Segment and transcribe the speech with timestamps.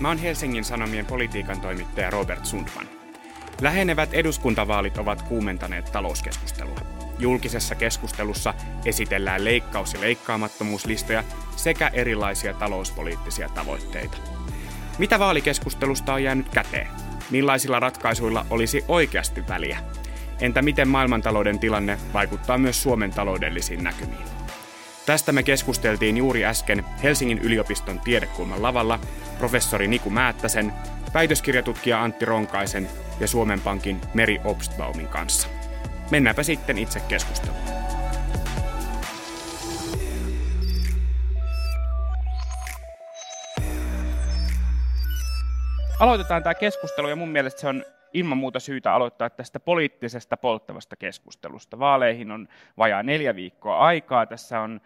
[0.00, 2.88] Mä oon Helsingin Sanomien politiikan toimittaja Robert Sundman.
[3.60, 6.80] Lähenevät eduskuntavaalit ovat kuumentaneet talouskeskustelua.
[7.18, 8.54] Julkisessa keskustelussa
[8.84, 11.24] esitellään leikkaus- ja leikkaamattomuuslistoja
[11.56, 14.16] sekä erilaisia talouspoliittisia tavoitteita.
[14.98, 16.88] Mitä vaalikeskustelusta on jäänyt käteen?
[17.30, 19.78] Millaisilla ratkaisuilla olisi oikeasti väliä?
[20.40, 24.43] Entä miten maailmantalouden tilanne vaikuttaa myös Suomen taloudellisiin näkymiin?
[25.06, 28.98] Tästä me keskusteltiin juuri äsken Helsingin yliopiston tiedekulman lavalla
[29.38, 30.72] professori Niku Määttäsen,
[31.14, 32.88] väitöskirjatutkija Antti Ronkaisen
[33.20, 35.48] ja Suomen Pankin Meri Obstbaumin kanssa.
[36.10, 37.60] Mennäänpä sitten itse keskusteluun.
[46.00, 50.96] Aloitetaan tämä keskustelu ja mun mielestä se on ilman muuta syytä aloittaa tästä poliittisesta polttavasta
[50.96, 51.78] keskustelusta.
[51.78, 54.26] Vaaleihin on vajaa neljä viikkoa aikaa.
[54.26, 54.80] Tässä on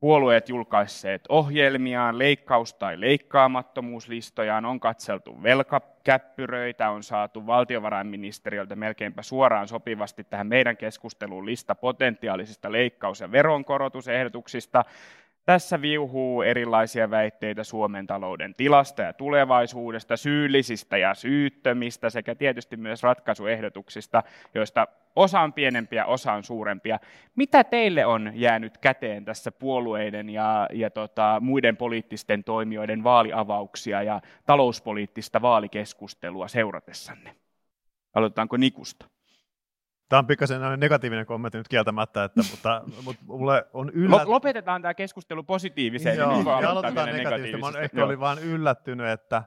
[0.00, 10.24] puolueet julkaisseet ohjelmiaan, leikkaus- tai leikkaamattomuuslistojaan, on katseltu velkakäppyröitä, on saatu valtiovarainministeriöltä melkeinpä suoraan sopivasti
[10.24, 14.84] tähän meidän keskusteluun lista potentiaalisista leikkaus- ja veronkorotusehdotuksista.
[15.50, 23.02] Tässä viuhuu erilaisia väitteitä Suomen talouden tilasta ja tulevaisuudesta, syyllisistä ja syyttömistä sekä tietysti myös
[23.02, 24.22] ratkaisuehdotuksista,
[24.54, 26.98] joista osa on pienempiä, osa on suurempia.
[27.36, 34.20] Mitä teille on jäänyt käteen tässä puolueiden ja, ja tota, muiden poliittisten toimijoiden vaaliavauksia ja
[34.46, 37.36] talouspoliittista vaalikeskustelua seuratessanne?
[38.14, 39.06] Aloitetaanko Nikusta?
[40.10, 44.28] Tämä on pikkasen negatiivinen kommentti nyt kieltämättä, että, mutta, mutta mulle on yllät...
[44.28, 46.16] Lopetetaan tämä keskustelu positiiviseen.
[46.16, 47.72] Joo, niin ja aloitetaan negatiivisesti.
[47.72, 49.42] Mä ehkä olin vain yllättynyt, että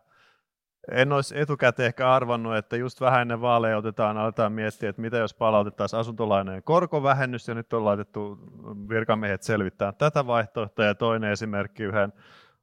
[0.91, 5.17] en olisi etukäteen ehkä arvannut, että just vähän ennen vaaleja otetaan, aletaan miettiä, että mitä
[5.17, 8.37] jos palautettaisiin asuntolainojen korkovähennys, ja nyt on laitettu
[8.89, 12.13] virkamiehet selvittää tätä vaihtoehtoa, ja toinen esimerkki yhden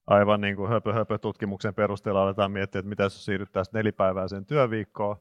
[0.06, 5.16] aivan niin kuin höpö, höpö tutkimuksen perusteella aletaan miettiä, että mitä jos siirryttäisiin nelipäiväiseen työviikkoon,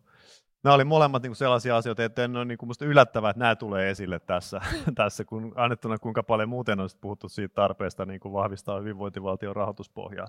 [0.64, 3.56] nämä oli molemmat niin kuin sellaisia asioita, että en ole niin kuin yllättävää, että nämä
[3.56, 4.62] tulee esille tässä,
[4.96, 10.28] tässä kun annettuna kuinka paljon muuten on puhuttu siitä tarpeesta niin kuin vahvistaa hyvinvointivaltion rahoituspohjaa.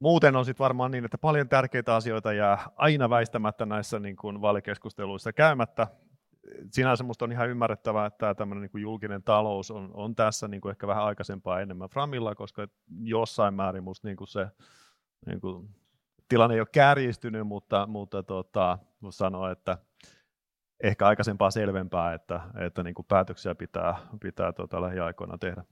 [0.00, 4.40] Muuten on sitten varmaan niin, että paljon tärkeitä asioita jää aina väistämättä näissä niin kuin
[4.40, 5.86] vaalikeskusteluissa käymättä.
[6.70, 10.60] Sinänsä minusta on ihan ymmärrettävää, että tämä niin kuin julkinen talous on, on tässä niin
[10.60, 12.66] kuin ehkä vähän aikaisempaa enemmän framilla, koska
[13.02, 14.46] jossain määrin minusta niin kuin se
[15.26, 15.68] niin kuin
[16.32, 18.78] tilanne ei ole kärjistynyt, mutta, mutta tota,
[19.10, 19.78] sanoa, että
[20.82, 25.64] ehkä aikaisempaa selvempää, että, että niin kuin päätöksiä pitää, pitää tota lähiaikoina tehdä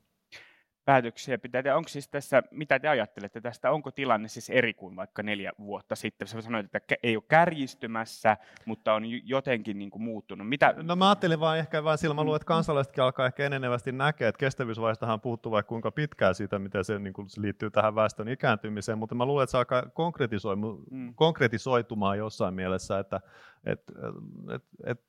[0.85, 1.77] päätöksiä pitää tehdä.
[1.77, 5.97] Onko siis tässä, mitä te ajattelette tästä, onko tilanne siis eri kuin vaikka neljä vuotta
[5.97, 6.29] sitten?
[6.29, 10.49] Sä sanoit, että ei ole kärjistymässä, mutta on jotenkin niin kuin muuttunut.
[10.49, 10.75] Mitä?
[10.83, 14.29] No mä ajattelin vaan ehkä vaan sillä, mä luulen, että kansalaisetkin alkaa ehkä enenevästi näkeä,
[14.29, 17.95] että kestävyysvaiheestahan on puhuttu vaikka kuinka pitkään siitä, miten se, niin kuin, se liittyy tähän
[17.95, 19.83] väestön ikääntymiseen, mutta mä luulen, että se alkaa
[20.91, 21.15] mm.
[21.15, 23.21] konkretisoitumaan jossain mielessä, että
[23.65, 23.83] et,
[24.55, 25.01] et, et,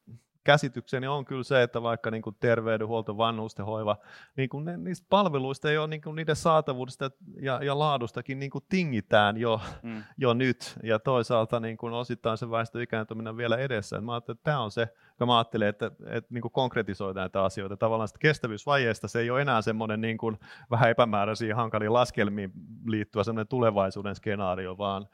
[0.43, 3.97] käsitykseni on kyllä se, että vaikka niin kuin terveydenhuolto, vanhustenhoiva,
[4.37, 8.51] niin kuin ne, niistä palveluista ei ole niin kuin niiden saatavuudesta ja, ja laadustakin niin
[8.51, 10.03] kuin tingitään jo, mm.
[10.17, 14.01] jo nyt, ja toisaalta niin kuin osittain se väestö ikääntyminen vielä edessä.
[14.01, 14.87] Mä ajattelin, että tämä on se,
[15.17, 17.77] kun mä ajattelen, että, että niin kuin konkretisoi näitä asioita.
[17.77, 20.39] Tavallaan sitä kestävyysvajeesta se ei ole enää semmoinen niin kuin
[20.71, 22.51] vähän epämääräisiin hankaliin laskelmiin
[22.85, 25.07] liittyvä semmoinen tulevaisuuden skenaario, vaan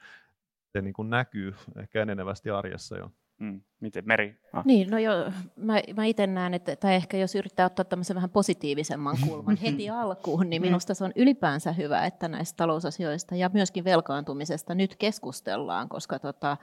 [0.74, 3.12] se niin kuin näkyy ehkä enenevästi arjessa jo.
[3.40, 3.62] Mm.
[3.80, 4.40] Miten Meri?
[4.54, 4.66] Ah.
[4.66, 5.12] Niin, no jo,
[5.56, 9.90] mä, mä itse näen, että tai ehkä jos yrittää ottaa tämmöisen vähän positiivisemman kulman heti
[9.90, 10.66] alkuun, niin mm.
[10.66, 16.58] minusta se on ylipäänsä hyvä, että näistä talousasioista ja myöskin velkaantumisesta nyt keskustellaan, koska tota,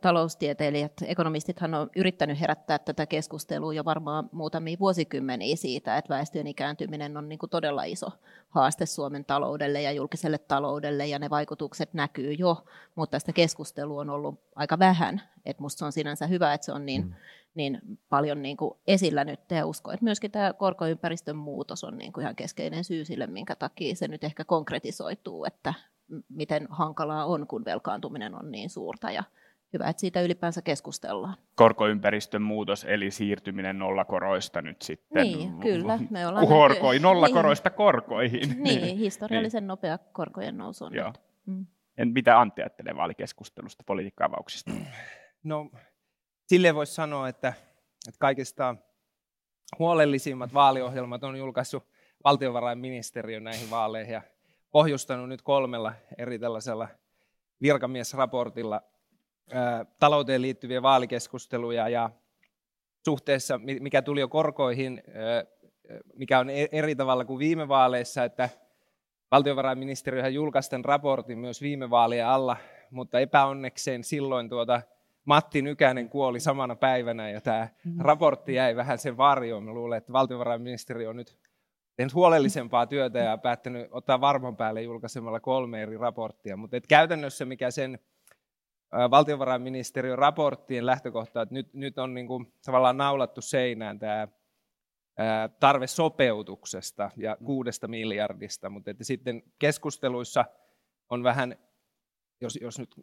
[0.00, 7.16] taloustieteilijät, ekonomistithan on yrittänyt herättää tätä keskustelua jo varmaan muutamia vuosikymmeniä siitä, että väestön ikääntyminen
[7.16, 8.06] on niin kuin todella iso
[8.48, 12.64] haaste Suomen taloudelle ja julkiselle taloudelle, ja ne vaikutukset näkyy jo,
[12.94, 15.22] mutta tästä keskustelua on ollut aika vähän.
[15.44, 17.12] Et musta se on sinänsä hyvä, että se on niin, mm.
[17.54, 22.12] niin paljon niin kuin esillä nyt, ja uskon, että myöskin tämä korkoympäristön muutos on niin
[22.12, 25.74] kuin ihan keskeinen syy sille, minkä takia se nyt ehkä konkretisoituu, että
[26.28, 29.24] miten hankalaa on, kun velkaantuminen on niin suurta, ja
[29.72, 31.36] hyvä, että siitä ylipäänsä keskustellaan.
[31.54, 35.22] Korkoympäristön muutos, eli siirtyminen nollakoroista nyt sitten.
[35.22, 35.98] Niin, kyllä.
[36.10, 38.56] Me ollaan Korkoi, nollakoroista niin, korkoihin.
[38.62, 39.68] Niin, historiallisen niin.
[39.68, 41.12] nopea korkojen nousu on Joo.
[41.46, 41.66] Mm.
[41.98, 44.70] En, mitä Antti ajattelee vaalikeskustelusta, politiikka-avauksista?
[45.44, 45.70] No,
[46.46, 47.52] silleen voisi sanoa, että,
[48.08, 48.76] että kaikista
[49.78, 51.86] huolellisimmat vaaliohjelmat on julkaissut
[52.24, 54.22] valtiovarainministeriö näihin vaaleihin ja
[54.70, 56.88] pohjustanut nyt kolmella eri tällaisella
[57.62, 58.82] virkamiesraportilla
[59.98, 62.10] talouteen liittyviä vaalikeskusteluja ja
[63.04, 65.02] suhteessa, mikä tuli jo korkoihin,
[66.14, 68.48] mikä on e-, eri tavalla kuin viime vaaleissa, että
[69.30, 72.56] valtiovarainministeriöhän julkaisi tämän raportin myös viime vaalien alla,
[72.90, 74.82] mutta epäonnekseen silloin tuota
[75.24, 77.94] Matti Nykänen kuoli samana päivänä ja tämä mm.
[77.98, 79.64] raportti jäi vähän sen varjoon.
[79.64, 81.36] Mä luulen, että valtiovarainministeriö on nyt
[81.96, 86.56] tehnyt huolellisempaa työtä ja päättänyt ottaa varman päälle julkaisemalla kolme eri raporttia.
[86.56, 87.98] Mutta käytännössä mikä sen
[89.10, 94.28] valtiovarainministeriön raporttien lähtökohta, että nyt, nyt on niin kuin tavallaan naulattu seinään tämä
[95.60, 97.46] tarve sopeutuksesta ja mm.
[97.46, 100.44] kuudesta miljardista, mutta että sitten keskusteluissa
[101.10, 101.56] on vähän,
[102.40, 102.94] jos, jos nyt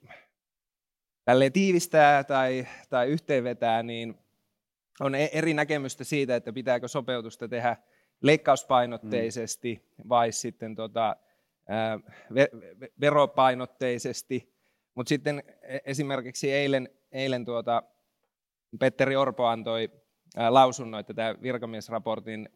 [1.25, 4.16] tälleen tiivistää tai, tai yhteenvetää, niin
[5.00, 7.78] on e-, eri näkemystä siitä, että pitääkö sopeutusta tehdä
[8.22, 10.10] leikkauspainotteisesti mm.
[10.10, 11.16] vai sitten tota,
[13.01, 14.56] veropainotteisesti.
[14.98, 17.84] Mutta sitten e-, esimerkiksi eilen, eilen tuota,
[18.80, 19.92] Petteri Orpo antoi
[20.50, 22.50] lausunnon, että tämä virkamiesraportin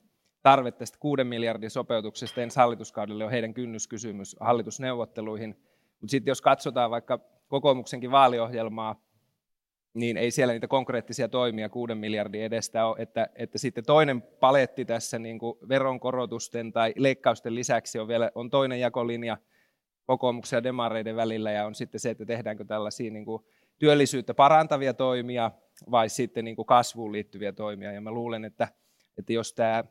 [0.44, 5.50] tarve tästä 6 miljardin sopeutuksesta ensi hallituskaudelle on heidän kynnyskysymys hallitusneuvotteluihin.
[6.02, 9.02] Mutta sitten jos katsotaan vaikka kokoomuksenkin vaaliohjelmaa,
[9.94, 14.86] niin ei siellä niitä konkreettisia toimia kuuden miljardin edestä ole, että, että sitten toinen paletti
[14.86, 19.38] tässä niin kuin veronkorotusten tai leikkausten lisäksi on vielä on toinen jakolinja
[20.12, 23.44] kokoomuksen ja demareiden välillä ja on sitten se, että tehdäänkö tällaisia niin kuin
[23.80, 25.52] työllisyyttä parantavia toimia
[25.92, 27.92] vai sitten niin kuin kasvuun liittyviä toimia.
[27.92, 28.68] Ja mä luulen, että,
[29.18, 29.84] että jos tämä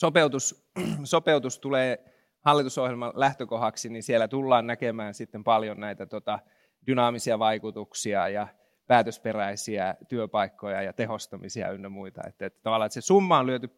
[0.00, 0.70] sopeutus,
[1.04, 2.04] sopeutus tulee
[2.40, 6.38] hallitusohjelman lähtökohaksi, niin siellä tullaan näkemään sitten paljon näitä tota,
[6.86, 8.48] dynaamisia vaikutuksia ja
[8.86, 12.22] päätösperäisiä työpaikkoja ja tehostamisia ynnä muita.
[12.26, 13.68] Että, että tavallaan että se summa on lyöty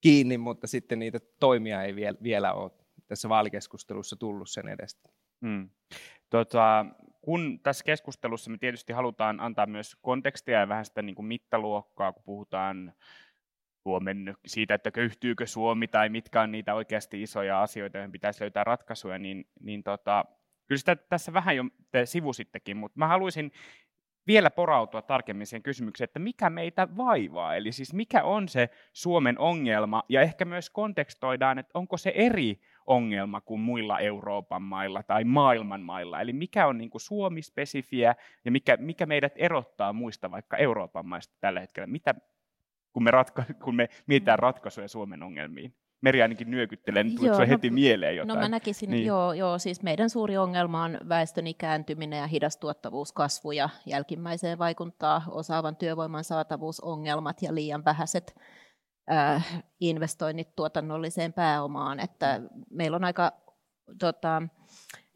[0.00, 5.08] kiinni, mutta sitten niitä toimia ei vielä, vielä ole tässä vaalikeskustelussa tullut sen edestä.
[5.46, 5.70] Hmm.
[6.30, 6.86] Tota,
[7.20, 12.12] kun tässä keskustelussa me tietysti halutaan antaa myös kontekstia ja vähän sitä niin kuin mittaluokkaa,
[12.12, 12.92] kun puhutaan
[13.82, 18.64] Suomen, siitä, että köyhtyykö Suomi tai mitkä on niitä oikeasti isoja asioita, joihin pitäisi löytää
[18.64, 20.24] ratkaisuja, niin, niin tota,
[20.66, 23.52] kyllä sitä tässä vähän jo te sivusittekin, mutta mä haluaisin
[24.26, 29.38] vielä porautua tarkemmin siihen kysymykseen, että mikä meitä vaivaa, eli siis mikä on se Suomen
[29.38, 35.24] ongelma, ja ehkä myös kontekstoidaan, että onko se eri ongelma kuin muilla Euroopan mailla tai
[35.24, 40.56] maailman mailla, eli mikä on niin kuin Suomi-spesifiä ja mikä, mikä meidät erottaa muista vaikka
[40.56, 42.14] Euroopan maista tällä hetkellä, mitä,
[42.92, 45.74] kun, me ratka- kun me mietitään ratkaisuja Suomen ongelmiin.
[46.00, 48.36] Meri ainakin nyökyttelee, niin tuleeko no, heti mieleen jotain?
[48.36, 49.06] No mä näkisin, niin.
[49.06, 55.22] joo, joo, siis meidän suuri ongelma on väestön ikääntyminen ja hidas tuottavuuskasvu ja jälkimmäiseen vaikuttaa
[55.28, 58.65] osaavan työvoiman saatavuusongelmat ja liian vähäiset äh,
[59.80, 62.00] investoinnit tuotannolliseen pääomaan.
[62.00, 63.32] Että meillä on aika,
[63.98, 64.42] tota,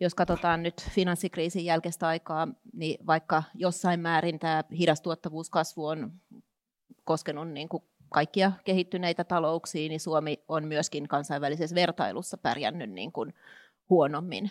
[0.00, 6.12] jos katsotaan nyt finanssikriisin jälkeistä aikaa, niin vaikka jossain määrin tämä hidas tuottavuuskasvu on
[7.04, 13.34] koskenut niin kuin kaikkia kehittyneitä talouksia, niin Suomi on myöskin kansainvälisessä vertailussa pärjännyt niin kuin
[13.90, 14.50] huonommin.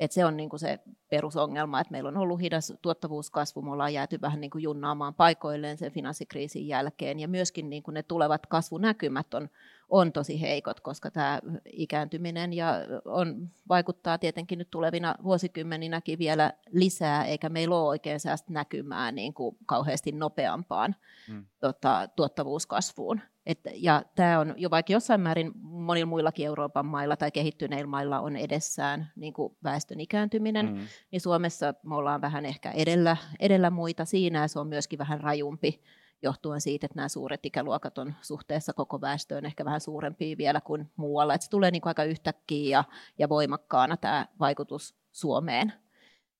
[0.00, 0.78] Et se on niin kuin se
[1.10, 5.78] perusongelma, että meillä on ollut hidas tuottavuuskasvu, me ollaan jääty vähän niin kuin junnaamaan paikoilleen
[5.78, 9.48] sen finanssikriisin jälkeen, ja myöskin niin kuin ne tulevat kasvunäkymät on
[9.90, 11.40] on tosi heikot, koska tämä
[11.72, 18.52] ikääntyminen ja on, vaikuttaa tietenkin nyt tulevina vuosikymmeninäkin vielä lisää, eikä meillä ole oikein säästä
[18.52, 20.96] näkymää niin kuin kauheasti nopeampaan
[21.28, 21.46] hmm.
[21.60, 23.20] tota, tuottavuuskasvuun.
[23.46, 28.20] Et, ja tämä on jo vaikka jossain määrin monilla muillakin Euroopan mailla tai kehittyneillä mailla
[28.20, 30.86] on edessään niin kuin väestön ikääntyminen, hmm.
[31.10, 35.20] niin Suomessa me ollaan vähän ehkä edellä, edellä muita siinä, ja se on myöskin vähän
[35.20, 35.82] rajumpi
[36.22, 40.90] johtuen siitä, että nämä suuret ikäluokat on suhteessa koko väestöön ehkä vähän suurempia vielä kuin
[40.96, 41.34] muualla.
[41.34, 42.84] Että se tulee niin kuin aika yhtäkkiä ja,
[43.18, 45.72] ja voimakkaana tämä vaikutus Suomeen.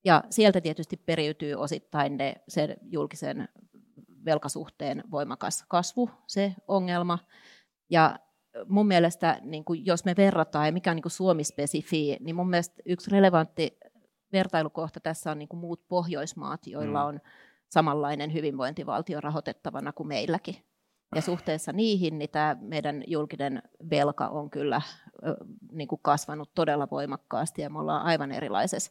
[0.04, 3.48] Ja sieltä tietysti periytyy osittain ne, se julkisen
[4.26, 7.18] velkasuhteen voimakas kasvu, se ongelma.
[7.90, 8.18] Ja
[8.68, 12.50] mun mielestä, niin kuin jos me verrataan, ja mikä on niin kuin Suomi-spesifi, niin mun
[12.50, 13.78] mielestä yksi relevantti
[14.32, 17.08] vertailukohta tässä on niin kuin muut Pohjoismaat, joilla mm.
[17.08, 17.20] on
[17.68, 20.56] samanlainen hyvinvointivaltio rahoitettavana kuin meilläkin.
[21.14, 24.82] Ja suhteessa niihin niin tämä meidän julkinen velka on kyllä
[25.72, 28.90] niin kuin kasvanut todella voimakkaasti ja me ollaan aivan erilaisessa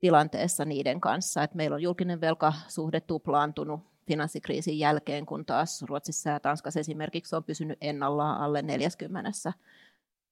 [0.00, 1.42] tilanteessa niiden kanssa.
[1.42, 7.44] Et meillä on julkinen velkasuhde tuplaantunut finanssikriisin jälkeen, kun taas Ruotsissa ja Tanskassa esimerkiksi on
[7.44, 9.52] pysynyt ennallaan alle 40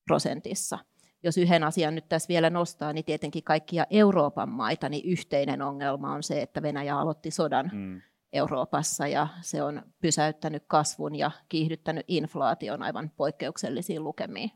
[0.05, 0.79] prosentissa
[1.23, 6.13] jos yhden asian nyt tässä vielä nostaa, niin tietenkin kaikkia Euroopan maita, niin yhteinen ongelma
[6.13, 8.01] on se, että Venäjä aloitti sodan mm.
[8.33, 14.51] Euroopassa ja se on pysäyttänyt kasvun ja kiihdyttänyt inflaation aivan poikkeuksellisiin lukemiin.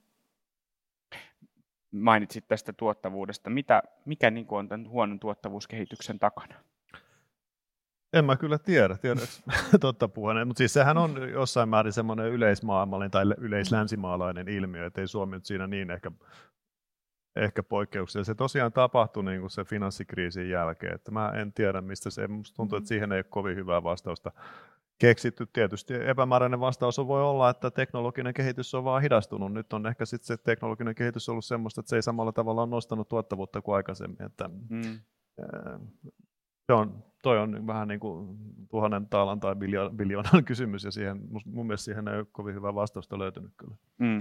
[1.91, 3.51] Mainitsit tästä tuottavuudesta.
[3.51, 6.55] Mitä, mikä niin on tämän huonon tuottavuuskehityksen takana?
[8.15, 9.29] En mä kyllä tiedä, tiedätkö
[9.81, 15.09] totta puhuneen, mutta siis sehän on jossain määrin semmoinen yleismaailmallinen tai yleislänsimaalainen ilmiö, että ei
[15.09, 16.11] Suomi nyt siinä niin ehkä
[17.37, 18.25] ehkä poikkeuksia.
[18.25, 20.95] Se tosiaan tapahtui niin kuin se finanssikriisin jälkeen.
[20.95, 24.33] Että mä en tiedä, mistä se, musta tuntuu, että siihen ei ole kovin hyvää vastausta
[24.99, 25.47] keksitty.
[25.53, 29.53] Tietysti epämääräinen vastaus voi olla, että teknologinen kehitys on vaan hidastunut.
[29.53, 32.71] Nyt on ehkä sitten se teknologinen kehitys ollut semmoista, että se ei samalla tavalla ole
[32.71, 34.23] nostanut tuottavuutta kuin aikaisemmin.
[34.23, 35.01] Että, mm.
[36.67, 38.37] se on, toi on vähän niin kuin
[38.69, 39.57] tuhannen taalan tai
[39.97, 43.75] biljoonan kysymys, ja siihen, mun mielestä siihen ei ole kovin hyvää vastausta löytynyt kyllä.
[43.99, 44.19] Mm.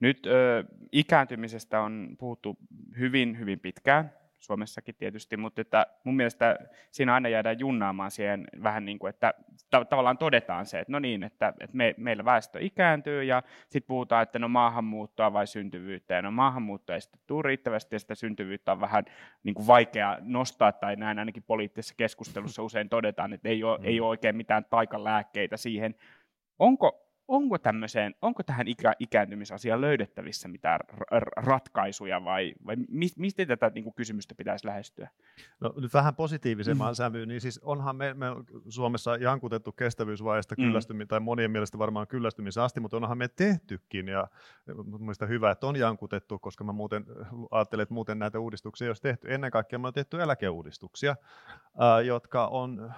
[0.00, 2.58] Nyt ö, ikääntymisestä on puhuttu
[2.98, 4.12] hyvin, hyvin pitkään.
[4.38, 6.58] Suomessakin tietysti, mutta että mun mielestä
[6.90, 9.34] siinä aina jäädään junnaamaan siihen vähän niin kuin, että
[9.70, 13.88] ta- tavallaan todetaan se, että no niin, että, että me, meillä väestö ikääntyy ja sitten
[13.88, 18.14] puhutaan, että no maahanmuuttoa vai syntyvyyttä ja no maahanmuuttoa ei sitten tule riittävästi ja sitä
[18.14, 19.04] syntyvyyttä on vähän
[19.42, 23.84] niin kuin vaikea nostaa tai näin ainakin poliittisessa keskustelussa usein todetaan, että ei ole, mm.
[23.84, 25.94] ei ole oikein mitään taikalääkkeitä siihen.
[26.58, 30.80] Onko onko, tämmöiseen, onko tähän ikä, ikääntymisasiaan löydettävissä mitään
[31.36, 32.76] ratkaisuja vai, vai
[33.16, 35.08] mistä tätä niin kuin kysymystä pitäisi lähestyä?
[35.60, 36.94] No nyt vähän positiivisemman mm.
[36.94, 38.26] sävyyn, niin siis onhan me, me
[38.68, 40.64] Suomessa jankutettu kestävyysvaiheesta mm.
[40.64, 44.28] kyllästymistä, tai monien mielestä varmaan kyllästymisen asti, mutta onhan me tehtykin ja
[44.98, 47.04] mielestäni hyvä, että on jankutettu, koska mä muuten
[47.50, 49.34] ajattelen, että muuten näitä uudistuksia ei olisi tehty.
[49.34, 51.16] Ennen kaikkea me on tehty eläkeuudistuksia,
[52.04, 52.92] jotka on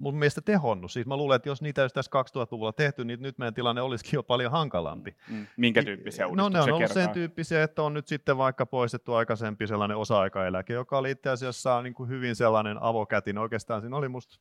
[0.00, 0.92] mun mielestä tehonnut.
[0.92, 4.18] Siis mä luulen, että jos niitä olisi tässä 2000-luvulla tehty, niin nyt meidän tilanne olisikin
[4.18, 5.16] jo paljon hankalampi.
[5.30, 5.46] Mm.
[5.56, 7.04] Minkä tyyppisiä uudistuksia No ne on ollut kertaan?
[7.04, 11.82] sen tyyppisiä, että on nyt sitten vaikka poistettu aikaisempi sellainen osa-aikaeläke, joka oli itse asiassa
[11.82, 13.38] niin kuin hyvin sellainen avokätin.
[13.38, 14.40] Oikeastaan siinä oli musta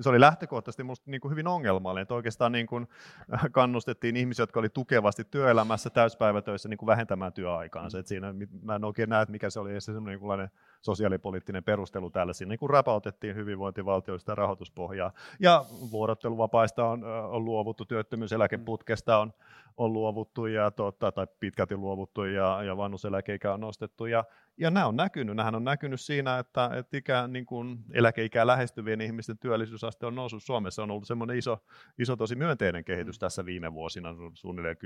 [0.00, 2.88] se oli lähtökohtaisesti minusta niin hyvin ongelmallinen, että oikeastaan niin kuin
[3.52, 7.98] kannustettiin ihmisiä, jotka oli tukevasti työelämässä täyspäivätöissä niin kuin vähentämään työaikaansa.
[7.98, 10.50] Että siinä, mä en oikein näe, että mikä se oli se semmoinen niin
[10.82, 12.32] sosiaalipoliittinen perustelu täällä.
[12.32, 15.12] Siinä niin kuin rapautettiin hyvinvointivaltioista rahoituspohjaa.
[15.40, 19.32] Ja vuorotteluvapaista on, on luovuttu, työttömyyseläkeputkesta on,
[19.76, 24.06] on luovuttu ja, tota, tai pitkälti luovuttu ja, ja vanhuseläkeikä on nostettu.
[24.06, 24.24] Ja,
[24.58, 25.36] ja nämä on näkynyt.
[25.36, 30.42] Nämähän on näkynyt siinä, että, että ikä, niin kuin eläkeikää lähestyvien ihmisten työllisyysaste on noussut.
[30.42, 31.58] Suomessa on ollut semmoinen iso,
[31.98, 34.76] iso tosi myönteinen kehitys tässä viime vuosina, suunnilleen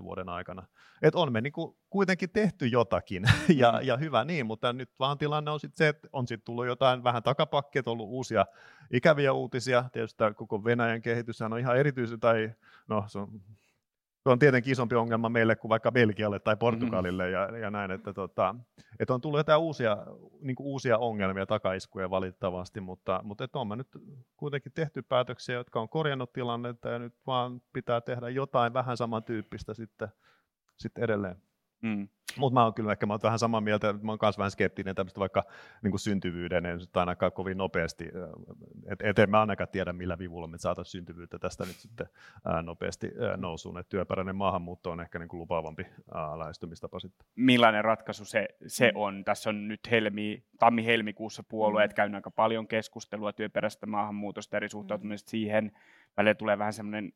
[0.00, 0.66] 10-15 vuoden aikana.
[1.02, 3.24] Et on me niin kuin kuitenkin tehty jotakin,
[3.56, 3.86] ja, mm.
[3.86, 7.04] ja hyvä niin, mutta nyt vaan tilanne on sitten se, että on sitten tullut jotain
[7.04, 8.46] vähän takapakkia, on ollut uusia
[8.92, 9.84] ikäviä uutisia.
[9.92, 12.52] Tietysti koko Venäjän kehitys on ihan erityisen, tai
[12.88, 13.40] no se on
[14.26, 17.32] se on tietenkin isompi ongelma meille kuin vaikka Belgialle tai Portugalille mm.
[17.32, 18.54] ja, ja näin, että, tota,
[18.98, 19.96] että on tullut jotain uusia,
[20.40, 23.88] niin uusia ongelmia, takaiskuja valitettavasti, mutta, mutta että on me nyt
[24.36, 29.74] kuitenkin tehty päätöksiä, jotka on korjannut tilannetta ja nyt vaan pitää tehdä jotain vähän samantyyppistä
[29.74, 30.08] sitten,
[30.76, 31.36] sitten edelleen.
[31.82, 32.08] Mm.
[32.38, 34.50] Mutta mä oon kyllä ehkä mä oon vähän samaa mieltä, että mä oon myös vähän
[34.50, 35.44] skeptinen tämmöistä vaikka
[35.82, 38.04] niin kuin syntyvyyden, ei nyt ainakaan kovin nopeasti,
[38.86, 42.06] että et en mä ainakaan tiedä millä vivulla me saataisiin syntyvyyttä tästä nyt sitten
[42.44, 47.26] ää, nopeasti ää, nousuun, että työperäinen maahanmuutto on ehkä niin kuin lupaavampi ää, lähestymistapa sitten.
[47.36, 49.24] Millainen ratkaisu se, se on?
[49.24, 51.94] Tässä on nyt helmi, tammi-helmikuussa puolueet mm.
[51.94, 55.30] käynyt aika paljon keskustelua työperäisestä maahanmuutosta, eri suhtautumisesta mm.
[55.30, 55.72] siihen.
[56.16, 57.12] Välillä tulee vähän semmoinen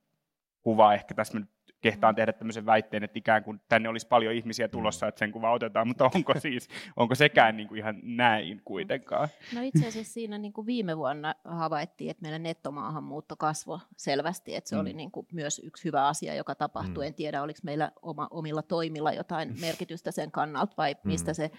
[0.63, 1.49] kuva ehkä tässä nyt
[1.81, 4.71] kehtaan tehdä tämmöisen väitteen, että ikään kuin tänne olisi paljon ihmisiä mm.
[4.71, 9.29] tulossa, että sen kuva otetaan, mutta onko siis, onko sekään niin kuin ihan näin kuitenkaan?
[9.55, 14.71] No itse asiassa siinä niin kuin viime vuonna havaittiin, että meidän nettomaahanmuutto kasvoi selvästi, että
[14.71, 14.81] se mm.
[14.81, 17.05] oli niin kuin myös yksi hyvä asia, joka tapahtui.
[17.05, 17.07] Mm.
[17.07, 21.35] En tiedä, oliko meillä oma, omilla toimilla jotain merkitystä sen kannalta vai mistä mm.
[21.35, 21.51] se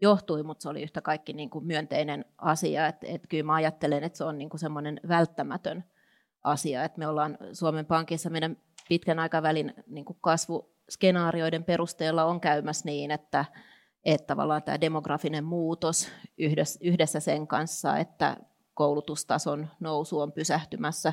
[0.00, 2.86] johtui, mutta se oli yhtä kaikki niin kuin myönteinen asia.
[2.86, 5.84] Että, että kyllä mä ajattelen, että se on niin kuin semmoinen välttämätön
[6.44, 8.56] asia, että me ollaan Suomen Pankissa meidän
[8.88, 13.44] pitkän aikavälin niin kuin kasvuskenaarioiden perusteella on käymässä niin, että,
[14.04, 16.08] että tavallaan tämä demografinen muutos
[16.80, 18.36] yhdessä, sen kanssa, että
[18.74, 21.12] koulutustason nousu on pysähtymässä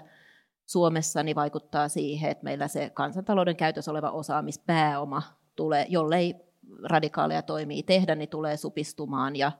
[0.65, 5.21] Suomessa, niin vaikuttaa siihen, että meillä se kansantalouden käytössä oleva osaamispääoma
[5.55, 6.35] tulee, jollei
[6.83, 9.51] radikaaleja toimia tehdä, niin tulee supistumaan ja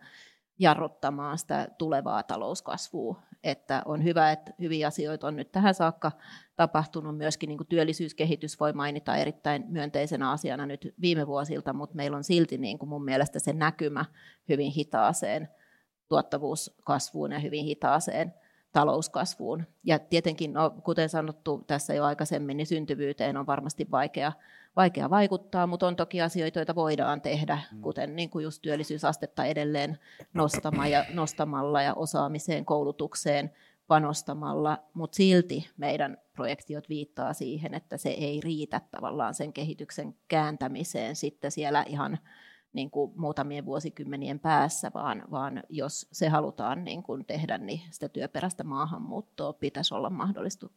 [0.64, 3.22] jarruttamaan sitä tulevaa talouskasvua.
[3.44, 6.12] Että on hyvä, että hyviä asioita on nyt tähän saakka
[6.56, 7.18] tapahtunut.
[7.18, 12.58] Myöskin niin työllisyyskehitys voi mainita erittäin myönteisenä asiana nyt viime vuosilta, mutta meillä on silti
[12.58, 14.06] niin kuin mun mielestä se näkymä
[14.50, 15.50] hyvin hitaaseen
[16.10, 18.34] tuottavuuskasvuun ja hyvin hitaaseen
[18.72, 19.64] talouskasvuun.
[19.84, 24.32] Ja tietenkin, no, kuten sanottu tässä jo aikaisemmin, niin syntyvyyteen on varmasti vaikea,
[24.76, 27.82] vaikea vaikuttaa, mutta on toki asioita, joita voidaan tehdä, mm.
[27.82, 30.00] kuten niin kuin just työllisyysastetta edelleen
[30.34, 33.52] nostamalla ja, nostamalla ja osaamiseen, koulutukseen
[33.88, 41.16] panostamalla, mutta silti meidän projektiot viittaa siihen, että se ei riitä tavallaan sen kehityksen kääntämiseen
[41.16, 42.20] sitten siellä ihan
[42.74, 48.10] niin kuin muutamien vuosikymmenien päässä, vaan, vaan jos se halutaan niin kuin tehdä, niin sitä
[48.10, 50.70] työperäistä maahanmuuttoa pitäisi olla mahdollista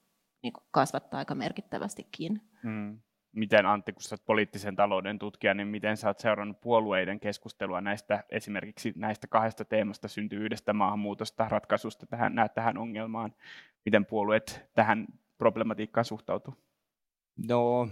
[0.43, 2.41] niin kuin kasvattaa aika merkittävästikin.
[2.63, 2.99] Mm.
[3.37, 8.25] Miten Antti, kun olet poliittisen talouden tutkija, niin miten sä oot seurannut puolueiden keskustelua näistä,
[8.31, 13.35] esimerkiksi näistä kahdesta teemasta syntyvyydestä, maahanmuutosta, ratkaisusta tähän, näet tähän ongelmaan,
[13.85, 15.07] miten puolueet tähän
[15.39, 16.55] problematiikkaan suhtautuu?
[17.49, 17.89] No,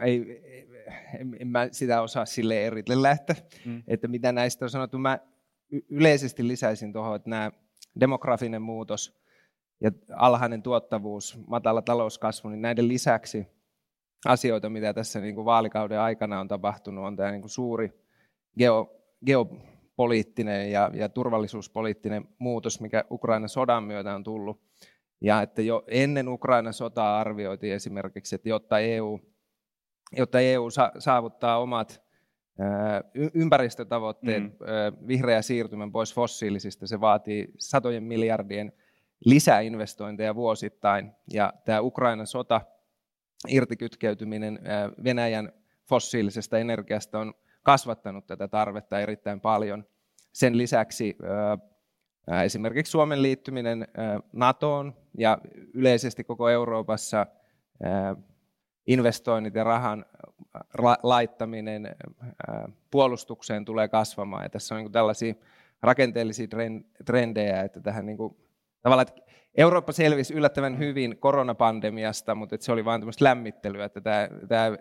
[0.00, 0.42] ei,
[1.20, 3.82] en, en mä sitä osaa sille eritellä, että, mm.
[3.86, 4.98] että mitä näistä on sanottu.
[4.98, 5.18] Mä
[5.88, 7.52] yleisesti lisäisin tuohon, että nämä
[8.00, 9.20] demografinen muutos
[9.80, 13.57] ja alhainen tuottavuus, matala talouskasvu, niin näiden lisäksi
[14.24, 17.92] asioita, mitä tässä niin kuin vaalikauden aikana on tapahtunut, on tämä niin kuin suuri
[18.58, 18.96] geo,
[19.26, 24.60] geopoliittinen ja, ja turvallisuuspoliittinen muutos, mikä Ukrainan sodan myötä on tullut.
[25.20, 29.20] Ja että jo ennen Ukrainan sotaa arvioitiin esimerkiksi, että jotta EU,
[30.16, 32.02] jotta EU saavuttaa omat
[33.34, 35.06] ympäristötavoitteet, mm.
[35.08, 38.72] vihreä siirtymän pois fossiilisista, se vaatii satojen miljardien
[39.24, 41.12] lisäinvestointeja vuosittain.
[41.32, 42.60] Ja tämä Ukrainan sota,
[43.48, 44.58] irtikytkeytyminen
[45.04, 45.52] Venäjän
[45.88, 49.84] fossiilisesta energiasta on kasvattanut tätä tarvetta erittäin paljon.
[50.32, 51.16] Sen lisäksi
[52.44, 53.88] esimerkiksi Suomen liittyminen
[54.32, 55.38] NATOon ja
[55.74, 57.26] yleisesti koko Euroopassa
[58.86, 60.04] investoinnit ja rahan
[61.02, 61.96] laittaminen
[62.90, 64.42] puolustukseen tulee kasvamaan.
[64.42, 65.34] Ja tässä on niin tällaisia
[65.82, 66.46] rakenteellisia
[67.04, 68.36] trendejä, että tähän niin kuin,
[68.82, 69.27] tavallaan, että
[69.58, 74.76] Eurooppa selvisi yllättävän hyvin koronapandemiasta, mutta se oli vain tämmöistä lämmittelyä, että tämä, tämä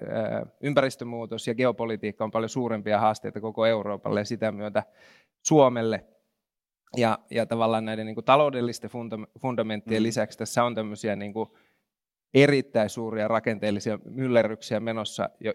[0.62, 4.84] ympäristömuutos ja geopolitiikka on paljon suurempia haasteita koko Euroopalle ja sitä myötä
[5.46, 6.06] Suomelle.
[6.98, 8.90] Ja, ja tavallaan näiden niin kuin taloudellisten
[9.42, 10.04] fundamenttien mm.
[10.04, 11.50] lisäksi tässä on tämmöisiä niin kuin
[12.34, 15.54] erittäin suuria rakenteellisia myllerryksiä menossa, ja,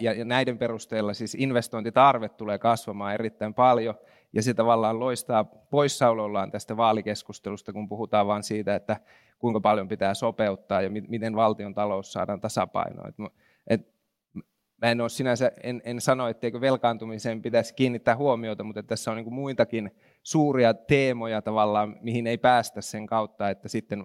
[0.00, 3.94] ja, ja näiden perusteella siis investointitarve tulee kasvamaan erittäin paljon,
[4.36, 9.00] ja se tavallaan loistaa poissaolollaan tästä vaalikeskustelusta, kun puhutaan vain siitä, että
[9.38, 13.08] kuinka paljon pitää sopeuttaa ja miten valtion talous saadaan tasapainoon.
[13.08, 13.14] Et,
[13.66, 13.88] et,
[14.82, 19.16] mä en, ole sinänsä, en, en sano, etteikö velkaantumiseen pitäisi kiinnittää huomiota, mutta tässä on
[19.16, 19.90] niin muitakin
[20.22, 24.04] suuria teemoja tavallaan, mihin ei päästä sen kautta, että sitten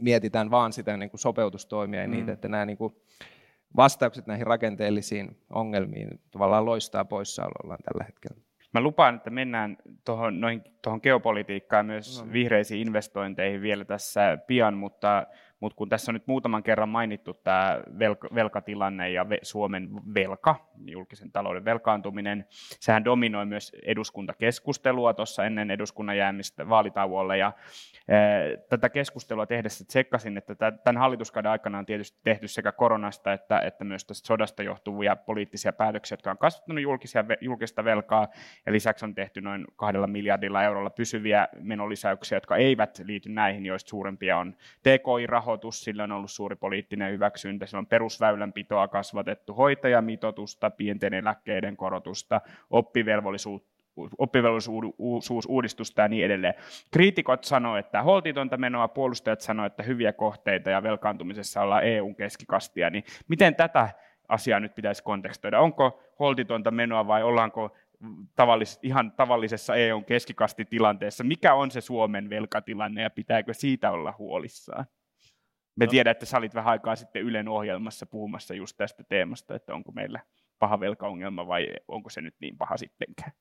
[0.00, 2.32] mietitään vaan sitä niin kuin sopeutustoimia ja niitä, mm.
[2.32, 2.96] että nämä niin kuin
[3.76, 8.51] vastaukset näihin rakenteellisiin ongelmiin tavallaan loistaa poissaolollaan tällä hetkellä.
[8.72, 12.32] Mä lupaan, että mennään tuohon, noin, tuohon geopolitiikkaan ja myös no.
[12.32, 15.26] vihreisiin investointeihin vielä tässä pian, mutta
[15.62, 17.80] mutta kun tässä on nyt muutaman kerran mainittu tämä
[18.34, 22.46] velkatilanne ja Suomen velka, julkisen talouden velkaantuminen,
[22.80, 27.38] sehän dominoi myös eduskuntakeskustelua tuossa ennen eduskunnan jäämistä vaalitauolle.
[27.38, 27.52] Ja
[28.68, 33.84] tätä keskustelua tehdessä tsekkasin, että tämän hallituskauden aikana on tietysti tehty sekä koronasta että, että
[33.84, 38.28] myös tästä sodasta johtuvia poliittisia päätöksiä, jotka on kasvattanut julkisia, julkista velkaa,
[38.66, 43.88] ja lisäksi on tehty noin kahdella miljardilla eurolla pysyviä menolisäyksiä, jotka eivät liity näihin, joista
[43.88, 44.56] suurempia on
[45.52, 52.40] TKI-rahoitus, sillä on ollut suuri poliittinen hyväksyntä, sillä on perusväylänpitoa kasvatettu, hoitajamitoitusta, pienten eläkkeiden korotusta,
[52.70, 53.72] oppivelvollisuutta,
[54.18, 56.54] oppivelvollisuusuudistusta ja niin edelleen.
[56.90, 62.90] Kriitikot sanoivat, että holtitonta menoa, puolustajat sanoivat, että hyviä kohteita ja velkaantumisessa ollaan EUn keskikastia,
[62.90, 63.88] niin miten tätä
[64.28, 65.60] asiaa nyt pitäisi kontekstoida?
[65.60, 67.76] Onko holtitonta menoa vai ollaanko
[68.36, 71.24] tavallis, ihan tavallisessa EUn keskikastitilanteessa?
[71.24, 74.86] Mikä on se Suomen velkatilanne ja pitääkö siitä olla huolissaan?
[75.76, 75.90] Me no.
[75.90, 79.92] tiedän, että sä olit vähän aikaa sitten Ylen ohjelmassa puhumassa just tästä teemasta, että onko
[79.92, 80.20] meillä
[80.58, 83.32] paha velkaongelma vai onko se nyt niin paha sittenkään.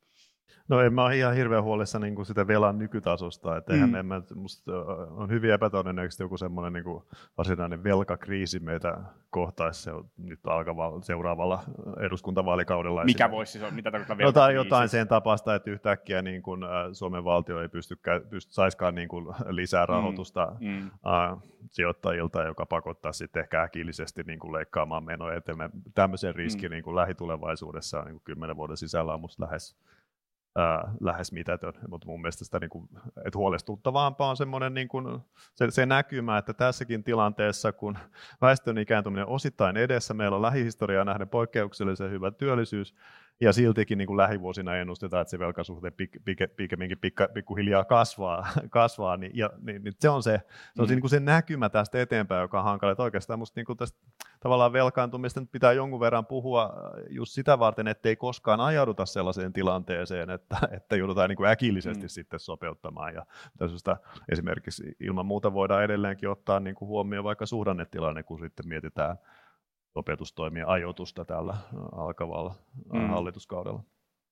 [0.67, 3.58] No en mä ole ihan hirveän huolissa niin kuin sitä velan nykytasosta.
[3.58, 3.95] Että mm.
[3.95, 4.71] en mä, musta
[5.10, 7.04] on hyvin epätodennäköisesti joku semmoinen niin kuin
[7.38, 8.97] varsinainen velkakriisi meitä
[9.30, 11.63] kohtaisi se, nyt alkavalla seuraavalla
[11.99, 13.04] eduskuntavaalikaudella.
[13.04, 13.73] Mikä voisi siis olla?
[13.73, 16.62] Mitä tarkoittaa no, tai jotain sen tapasta, että yhtäkkiä niin kuin,
[16.93, 17.99] Suomen valtio ei pysty,
[18.30, 19.89] pysty saiskaan niin kuin lisää mm.
[19.89, 20.67] rahoitusta mm.
[20.67, 20.86] Mm.
[20.86, 25.38] Uh, sijoittajilta, joka pakottaa sitten ehkä äkillisesti niin kuin leikkaamaan menoja.
[25.38, 26.73] Että me, tämmöisen riskin mm.
[26.73, 29.75] niin kuin lähitulevaisuudessa niin kuin kymmenen vuoden sisällä on musta lähes
[31.00, 32.90] lähes mitätön, mutta mun mielestä sitä niin kuin,
[33.26, 35.20] että huolestuttavampaa on semmoinen niin kuin,
[35.56, 37.98] se, se näkymä, että tässäkin tilanteessa, kun
[38.42, 42.96] väestön ikääntyminen osittain edessä, meillä on lähihistoriaa nähden poikkeuksellisen hyvä työllisyys,
[43.41, 48.47] ja siltikin niin kuin lähivuosina ennustetaan, että se velkasuhde pik, pik, pikemminkin pikka, pikkuhiljaa kasvaa,
[48.69, 50.41] kasvaa niin, ja, niin, niin se on se,
[50.75, 50.95] se, on se, mm.
[50.95, 52.91] niin kuin se näkymä tästä eteenpäin, joka on hankala.
[52.91, 53.99] Että oikeastaan musta niin kuin tästä
[54.39, 60.30] tavallaan velkaantumista pitää jonkun verran puhua äh, just sitä varten, ettei koskaan ajauduta sellaiseen tilanteeseen,
[60.30, 62.10] että, että joudutaan niin kuin äkillisesti mm.
[62.10, 63.13] sitten sopeuttamaan.
[63.13, 63.25] Ja
[63.58, 63.97] tästä
[64.32, 69.17] esimerkiksi ilman muuta voidaan edelleenkin ottaa niin kuin huomioon vaikka suhdannetilanne, kun sitten mietitään
[69.93, 71.58] sopeutustoimien ajoitusta tällä
[71.91, 72.56] alkavalla
[72.93, 73.10] mm.
[73.10, 73.84] hallituskaudella.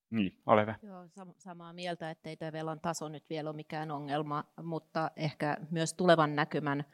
[0.09, 0.75] Niin, ole hyvä.
[0.83, 5.93] Joo, samaa mieltä, ettei tämä velan taso nyt vielä ole mikään ongelma, mutta ehkä myös
[5.93, 6.85] tulevan näkymän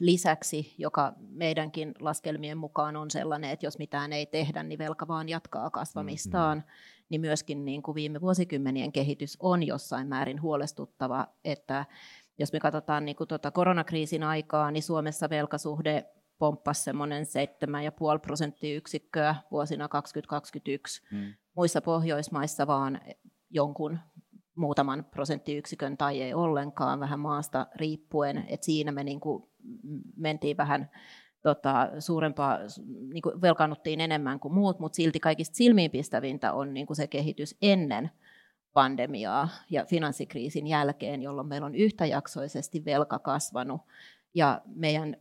[0.00, 5.28] lisäksi, joka meidänkin laskelmien mukaan on sellainen, että jos mitään ei tehdä, niin velka vaan
[5.28, 7.04] jatkaa kasvamistaan, mm-hmm.
[7.08, 11.86] niin myöskin niin kuin viime vuosikymmenien kehitys on jossain määrin huolestuttava, että
[12.38, 16.04] jos me katsotaan niin kuin tuota koronakriisin aikaa, niin Suomessa velkasuhde
[16.38, 21.02] pomppasi semmoinen 7,5 prosenttiyksikköä vuosina 2021.
[21.12, 21.34] Mm.
[21.56, 23.00] Muissa Pohjoismaissa vaan
[23.50, 23.98] jonkun
[24.54, 28.44] muutaman prosenttiyksikön tai ei ollenkaan, vähän maasta riippuen.
[28.48, 29.44] Et siinä me niin kuin
[30.16, 30.90] mentiin vähän
[31.42, 32.58] tota, suurempaa,
[33.12, 37.56] niin kuin velkaannuttiin enemmän kuin muut, mutta silti kaikista silmiinpistävintä on niin kuin se kehitys
[37.62, 38.10] ennen
[38.72, 43.80] pandemiaa ja finanssikriisin jälkeen, jolloin meillä on yhtäjaksoisesti velka kasvanut.
[44.34, 45.16] Ja meidän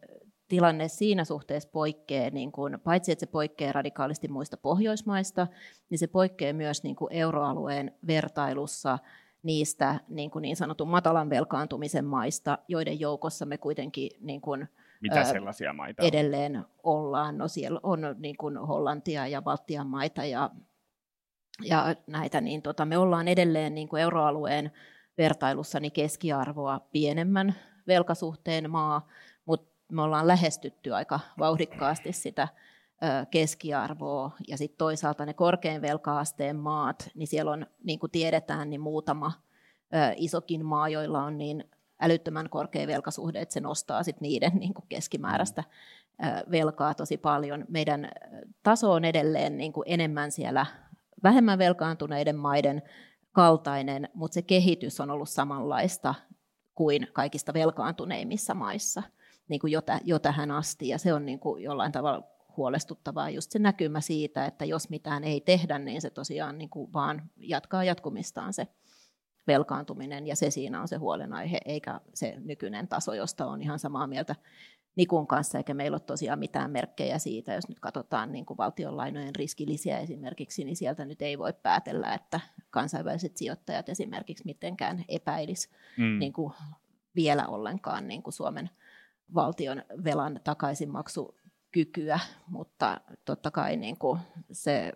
[0.48, 5.48] tilanne siinä suhteessa poikkeaa, niin kuin, paitsi että se poikkeaa radikaalisti muista Pohjoismaista,
[5.90, 9.00] niin se poikkeaa myös niin kuin euroalueen vertailussa
[9.44, 14.68] niistä niin, kuin niin sanotun matalan velkaantumisen maista, joiden joukossa me kuitenkin niin kuin,
[15.02, 16.08] Mitä sellaisia maita on?
[16.08, 17.38] edelleen ollaan.
[17.38, 20.50] No siellä on niin kuin Hollantia ja Baltian maita ja,
[21.62, 24.72] ja näitä, niin tota, me ollaan edelleen niin kuin euroalueen
[25.18, 27.56] vertailussa niin keskiarvoa pienemmän
[27.88, 29.08] velkasuhteen maa,
[29.94, 32.48] me ollaan lähestytty aika vauhdikkaasti sitä
[33.32, 38.82] keskiarvoa ja sitten toisaalta ne korkein velkaasteen maat, niin siellä on, niin kuin tiedetään, niin
[38.82, 39.32] muutama
[40.16, 41.64] isokin maa, joilla on niin
[42.02, 45.64] älyttömän korkea velkasuhde, että se nostaa sit niiden niin kuin keskimääräistä
[46.52, 47.66] velkaa tosi paljon.
[47.70, 48.12] Meidän
[48.64, 50.66] taso on edelleen niin kuin enemmän siellä
[51.24, 52.82] vähemmän velkaantuneiden maiden
[53.32, 56.16] kaltainen, mutta se kehitys on ollut samanlaista
[56.76, 59.04] kuin kaikista velkaantuneimmissa maissa
[59.54, 62.24] niin kuin jo, jo tähän asti, ja se on niin kuin jollain tavalla
[62.58, 66.94] huolestuttavaa just se näkymä siitä, että jos mitään ei tehdä, niin se tosiaan niin kuin
[66.94, 68.68] vaan jatkaa jatkumistaan se
[69.48, 74.08] velkaantuminen, ja se siinä on se huolenaihe, eikä se nykyinen taso, josta on ihan samaa
[74.08, 74.36] mieltä
[74.96, 79.36] Nikun kanssa, eikä meillä ole tosiaan mitään merkkejä siitä, jos nyt katsotaan niin kuin valtionlainojen
[79.36, 82.40] riskilisiä esimerkiksi, niin sieltä nyt ei voi päätellä, että
[82.70, 86.20] kansainväliset sijoittajat esimerkiksi mitenkään epäilis mm.
[86.20, 86.54] niin kuin
[87.16, 88.70] vielä ollenkaan niin kuin Suomen
[89.34, 94.20] valtion velan takaisinmaksukykyä, mutta totta kai niin kuin
[94.52, 94.94] se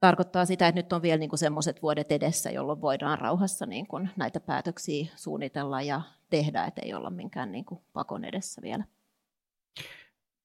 [0.00, 4.10] tarkoittaa sitä, että nyt on vielä niin semmoiset vuodet edessä, jolloin voidaan rauhassa niin kuin
[4.16, 8.84] näitä päätöksiä suunnitella ja tehdä, että ei olla minkään niin kuin pakon edessä vielä.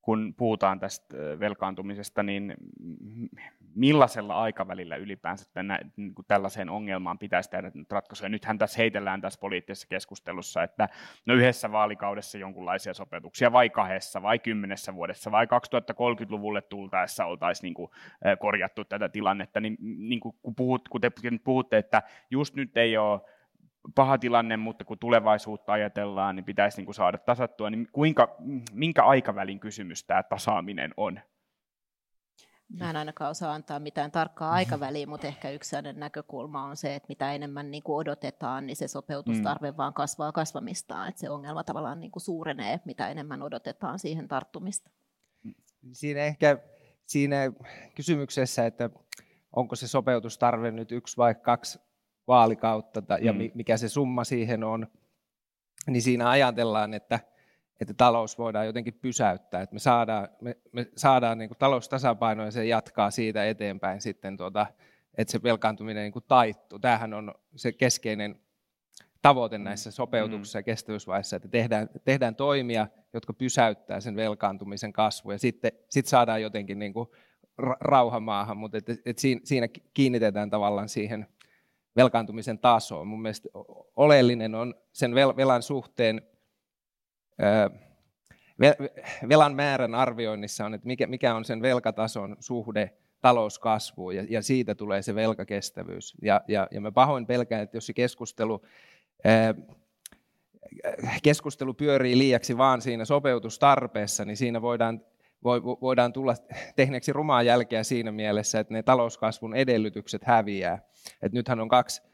[0.02, 2.54] Kun puhutaan tästä velkaantumisesta, niin
[3.76, 8.30] millaisella aikavälillä ylipäänsä tänä, niin kuin tällaiseen ongelmaan pitäisi tehdä ratkaisuja?
[8.30, 10.90] Nythän tässä heitellään tässä poliittisessa keskustelussa, että
[11.26, 17.74] no yhdessä vaalikaudessa jonkunlaisia sopeutuksia, vai kahdessa, vai kymmenessä vuodessa, vai 2030-luvulle tultaessa oltaisiin niin
[17.74, 17.92] kuin
[18.40, 21.12] korjattu tätä tilannetta, niin, niin kuin kun, puhut, kun te
[21.44, 23.22] puhutte, että just nyt ei ole
[23.96, 28.36] paha tilanne, mutta kun tulevaisuutta ajatellaan, niin pitäisi niin kuin saada tasattua, niin kuinka,
[28.74, 31.20] minkä aikavälin kysymys tämä tasaaminen on?
[32.70, 37.06] Mä en ainakaan osaa antaa mitään tarkkaa aikaväliä, mutta ehkä yksi näkökulma on se, että
[37.10, 39.78] mitä enemmän niin kuin odotetaan, niin se sopeutustarve mm.
[39.78, 41.10] vaan kasvaa kasvamistaan.
[41.10, 44.90] Että se ongelma tavallaan niin kuin suurenee, mitä enemmän odotetaan siihen tarttumista.
[45.92, 46.58] Siinä ehkä
[47.06, 47.38] siinä
[47.96, 48.90] kysymyksessä, että
[49.56, 51.80] onko se sopeutustarve nyt yksi vai kaksi
[52.28, 53.40] vaalikautta ja mm.
[53.54, 54.88] mikä se summa siihen on,
[55.88, 57.20] niin siinä ajatellaan, että,
[57.82, 62.66] että talous voidaan jotenkin pysäyttää, että me saadaan, me, me saadaan niin taloustasapaino ja se
[62.66, 64.66] jatkaa siitä eteenpäin sitten, tuota,
[65.18, 66.80] että se velkaantuminen niin kuin taittuu.
[66.80, 68.40] Tämähän on se keskeinen
[69.22, 69.64] tavoite mm.
[69.64, 75.72] näissä sopeutuksissa ja kestävyysvaiheissa, että tehdään, tehdään toimia, jotka pysäyttää sen velkaantumisen kasvu ja sitten
[75.90, 77.10] sit saadaan jotenkin niin kuin
[77.80, 81.28] rauha maahan, mutta et, et siinä kiinnitetään tavallaan siihen
[81.96, 83.08] velkaantumisen tasoon.
[83.08, 83.50] Mun mielestä
[83.96, 86.22] oleellinen on sen velan suhteen,
[89.30, 95.16] velan määrän arvioinnissa on, että mikä on sen velkatason suhde talouskasvuun, ja, siitä tulee se
[95.16, 96.14] velkakestävyys.
[96.22, 98.62] Ja, ja, ja mä pahoin pelkään, että jos se keskustelu,
[101.24, 105.02] keskustelu pyörii liiaksi vaan siinä sopeutustarpeessa, niin siinä voidaan
[105.82, 106.36] voidaan tulla
[106.76, 110.80] tehneeksi rumaa jälkeä siinä mielessä, että ne talouskasvun edellytykset häviää.
[111.22, 112.08] Et nythän on kaksi, ka,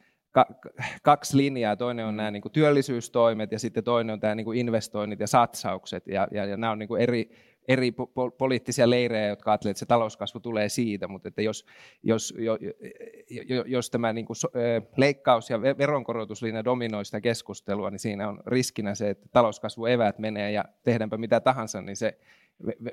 [1.03, 1.75] kaksi linjaa.
[1.75, 5.27] Toinen on nämä niin kuin työllisyystoimet ja sitten toinen on tämä niin kuin investoinnit ja
[5.27, 6.07] satsaukset.
[6.07, 7.31] Ja, ja, ja nämä on niin kuin eri,
[7.67, 11.65] eri po- poliittisia leirejä, jotka ajattelevat, että se talouskasvu tulee siitä, mutta että jos,
[12.03, 12.57] jos, jo,
[13.29, 14.37] jo, jos tämä niin kuin
[14.97, 20.51] leikkaus- ja veronkorotuslinja dominoi sitä keskustelua, niin siinä on riskinä se, että talouskasvu evät menee
[20.51, 22.17] ja tehdäänpä mitä tahansa, niin se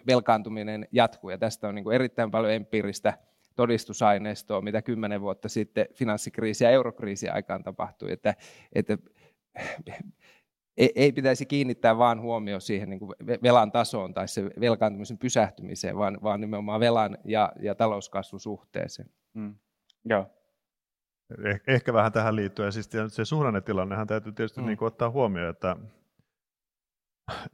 [0.07, 1.31] velkaantuminen jatkuu.
[1.31, 3.18] Ja tästä on niin kuin erittäin paljon empiiristä
[3.59, 8.12] todistusaineistoa, mitä kymmenen vuotta sitten finanssikriisi ja eurokriisi aikaan tapahtui.
[8.12, 8.35] Että,
[8.73, 8.99] että
[10.77, 15.97] ei, ei pitäisi kiinnittää vaan huomioon siihen niin kuin velan tasoon tai se velkaantumisen pysähtymiseen,
[15.97, 19.11] vaan, vaan nimenomaan velan ja, ja talouskasvun suhteeseen.
[19.35, 19.55] Mm.
[20.05, 20.27] Joo.
[21.44, 24.66] Eh, ehkä vähän tähän liittyen, siis se suhdannetilannehan täytyy tietysti mm.
[24.66, 25.77] niin kuin ottaa huomioon, että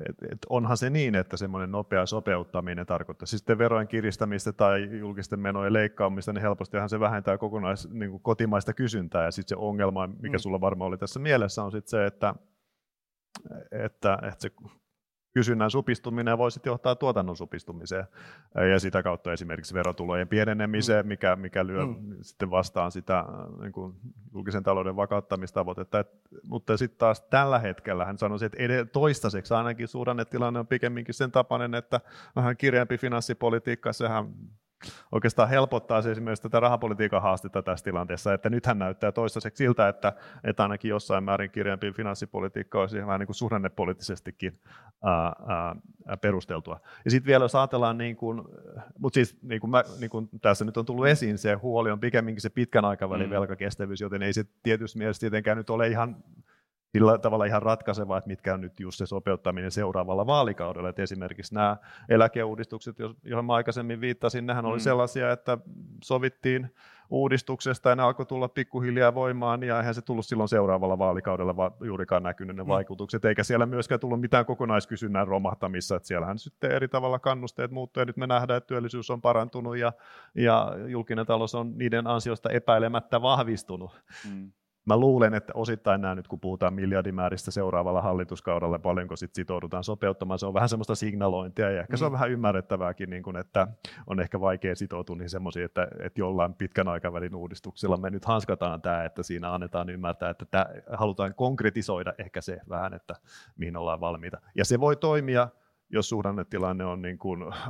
[0.09, 4.99] et, et onhan se niin, että semmoinen nopea sopeuttaminen tarkoittaa siis sitten verojen kiristämistä tai
[4.99, 9.25] julkisten menojen leikkaamista, niin helpostihan se vähentää kokonais niin kuin kotimaista kysyntää.
[9.25, 10.41] Ja sitten se ongelma, mikä mm.
[10.41, 12.35] sulla varmaan oli tässä mielessä, on sitten se, että,
[13.71, 14.51] että, että se
[15.35, 18.05] kysynnän supistuminen voi sitten johtaa tuotannon supistumiseen
[18.73, 21.09] ja sitä kautta esimerkiksi verotulojen pienenemiseen, mm.
[21.09, 22.17] mikä, mikä lyö mm.
[22.21, 23.25] sitten vastaan sitä
[23.61, 23.95] niin kuin
[24.35, 26.01] julkisen talouden vakauttamistavoitetta.
[26.01, 26.09] Et,
[26.49, 31.33] mutta sitten taas tällä hetkellä hän sanoi, että ed- toistaiseksi ainakin suhdannetilanne on pikemminkin sen
[31.33, 32.01] tapainen, että
[32.37, 34.35] vähän kireämpi finanssipolitiikka, sehän
[35.13, 40.13] oikeastaan helpottaa se esimerkiksi tätä rahapolitiikan haastetta tässä tilanteessa, että nythän näyttää toistaiseksi siltä, että,
[40.45, 44.61] että ainakin jossain määrin kirjempi finanssipolitiikka olisi vähän niin kuin suhdannepoliittisestikin
[45.05, 46.81] ää, ää, perusteltua.
[47.05, 48.43] Ja sitten vielä jos ajatellaan, niin kuin,
[48.99, 52.01] mutta siis niin kuin, mä, niin kuin tässä nyt on tullut esiin, se huoli on
[52.01, 53.31] pikemminkin se pitkän aikavälin mm.
[53.31, 56.17] velkakestävyys, joten ei se tietysti mielessä tietenkään nyt ole ihan
[56.95, 60.89] sillä tavalla ihan ratkaisevaa, että mitkä on nyt just se sopeuttaminen seuraavalla vaalikaudella.
[60.89, 61.77] Että esimerkiksi nämä
[62.09, 64.81] eläkeuudistukset, joihin mä aikaisemmin viittasin, nehän oli mm.
[64.81, 65.59] sellaisia, että
[66.05, 66.75] sovittiin
[67.11, 72.23] uudistuksesta ja ne alkoi tulla pikkuhiljaa voimaan ja eihän se tullut silloin seuraavalla vaalikaudella juurikaan
[72.23, 72.69] näkynyt ne mm.
[72.69, 78.01] vaikutukset, eikä siellä myöskään tullut mitään kokonaiskysynnän romahtamissa, että siellähän sitten eri tavalla kannusteet muuttuu
[78.01, 79.93] ja nyt me nähdään, että työllisyys on parantunut ja,
[80.35, 84.03] ja julkinen talous on niiden ansiosta epäilemättä vahvistunut.
[84.31, 84.53] Mm
[84.85, 90.39] mä luulen, että osittain nämä nyt, kun puhutaan miljardimääristä seuraavalla hallituskaudella, paljonko sit sitoudutaan sopeuttamaan,
[90.39, 91.99] se on vähän semmoista signalointia ja ehkä mm.
[91.99, 92.15] se on mm.
[92.15, 93.69] vähän ymmärrettävääkin, niin kun, että
[94.07, 98.83] on ehkä vaikea sitoutua niin semmoisiin, että, että jollain pitkän aikavälin uudistuksilla me nyt hanskataan
[98.83, 103.15] tämä, että siinä annetaan ymmärtää, että tämä, halutaan konkretisoida ehkä se vähän, että
[103.57, 104.41] mihin ollaan valmiita.
[104.55, 105.49] Ja se voi toimia
[105.91, 107.69] jos suhdannetilanne on niin kuin, äh,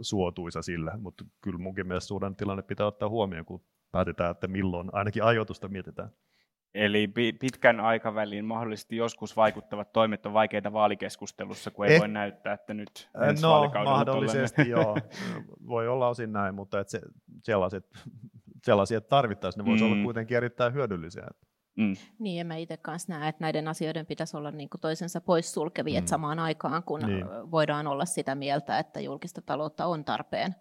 [0.00, 5.24] suotuisa sillä, mutta kyllä munkin mielestä suhdannetilanne pitää ottaa huomioon, kun päätetään, että milloin ainakin
[5.24, 6.10] ajoitusta mietitään.
[6.76, 7.08] Eli
[7.40, 12.74] pitkän aikavälin mahdollisesti joskus vaikuttavat toimet on vaikeita vaalikeskustelussa, kun ei Et, voi näyttää, että
[12.74, 14.96] nyt ensi No, mahdollisesti joo.
[15.68, 17.00] Voi olla osin näin, mutta että se,
[17.42, 17.86] sellaiset,
[18.62, 19.92] sellaisia tarvittaisiin, ne voisi mm.
[19.92, 21.26] olla kuitenkin erittäin hyödyllisiä.
[21.76, 21.94] Mm.
[22.18, 26.00] Niin, en mä itse kanssa näe, että näiden asioiden pitäisi olla niin kuin toisensa poissulkevia,
[26.00, 26.06] mm.
[26.06, 27.26] samaan aikaan kun niin.
[27.50, 30.54] voidaan olla sitä mieltä, että julkista taloutta on tarpeen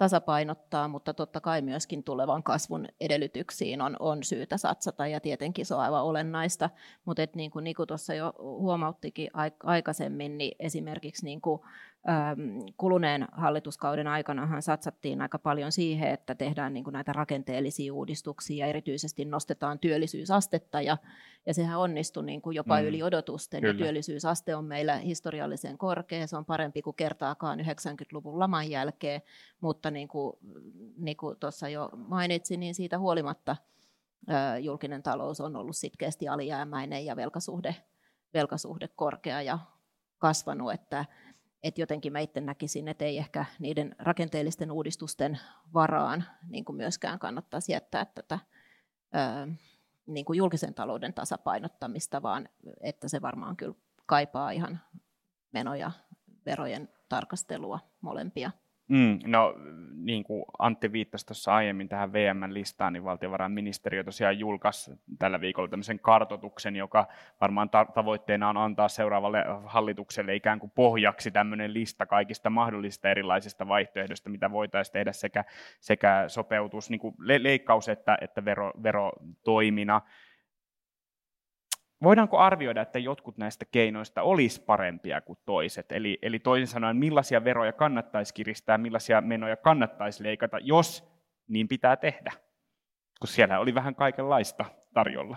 [0.00, 5.74] tasapainottaa, mutta totta kai myöskin tulevan kasvun edellytyksiin on, on syytä satsata ja tietenkin se
[5.74, 6.70] on aivan olennaista,
[7.04, 9.30] mutta et niin kuin Niku tuossa jo huomauttikin
[9.64, 11.60] aikaisemmin, niin esimerkiksi niin kuin
[12.76, 18.70] kuluneen hallituskauden aikanahan satsattiin aika paljon siihen, että tehdään niin kuin näitä rakenteellisia uudistuksia ja
[18.70, 20.96] erityisesti nostetaan työllisyysastetta ja,
[21.46, 22.86] ja sehän onnistui niin kuin jopa mm.
[22.86, 23.74] yli odotusten Kyllä.
[23.74, 29.22] ja työllisyysaste on meillä historiallisen korkea, se on parempi kuin kertaakaan 90-luvun laman jälkeen,
[29.60, 30.36] mutta niin kuin,
[30.96, 33.56] niin kuin tuossa jo mainitsin, niin siitä huolimatta
[34.60, 37.76] julkinen talous on ollut sitkeästi alijäämäinen ja velkasuhde,
[38.34, 39.58] velkasuhde korkea ja
[40.18, 41.04] kasvanut, että
[41.62, 45.38] että jotenkin mä itse näkisin, että ei ehkä niiden rakenteellisten uudistusten
[45.74, 48.38] varaan niin kuin myöskään kannattaisi jättää tätä
[49.14, 49.52] ö,
[50.06, 52.48] niin kuin julkisen talouden tasapainottamista, vaan
[52.80, 53.74] että se varmaan kyllä
[54.06, 54.80] kaipaa ihan
[55.52, 55.90] menoja,
[56.46, 58.50] verojen tarkastelua molempia.
[58.90, 59.54] Mm, no
[59.94, 65.98] niin kuin Antti viittasi tuossa aiemmin tähän VM-listaan, niin valtiovarainministeriö tosiaan julkaisi tällä viikolla tämmöisen
[65.98, 67.06] kartotuksen, joka
[67.40, 73.68] varmaan ta- tavoitteena on antaa seuraavalle hallitukselle ikään kuin pohjaksi tämmöinen lista kaikista mahdollisista erilaisista
[73.68, 75.44] vaihtoehdoista, mitä voitaisiin tehdä sekä,
[75.80, 80.00] sekä sopeutus, niin kuin le- leikkaus että, että vero, verotoimina
[82.02, 85.92] voidaanko arvioida, että jotkut näistä keinoista olisi parempia kuin toiset?
[85.92, 91.10] Eli, eli toisin sanoen, millaisia veroja kannattaisi kiristää, millaisia menoja kannattaisi leikata, jos
[91.48, 92.32] niin pitää tehdä?
[93.20, 95.36] Kun siellä oli vähän kaikenlaista tarjolla.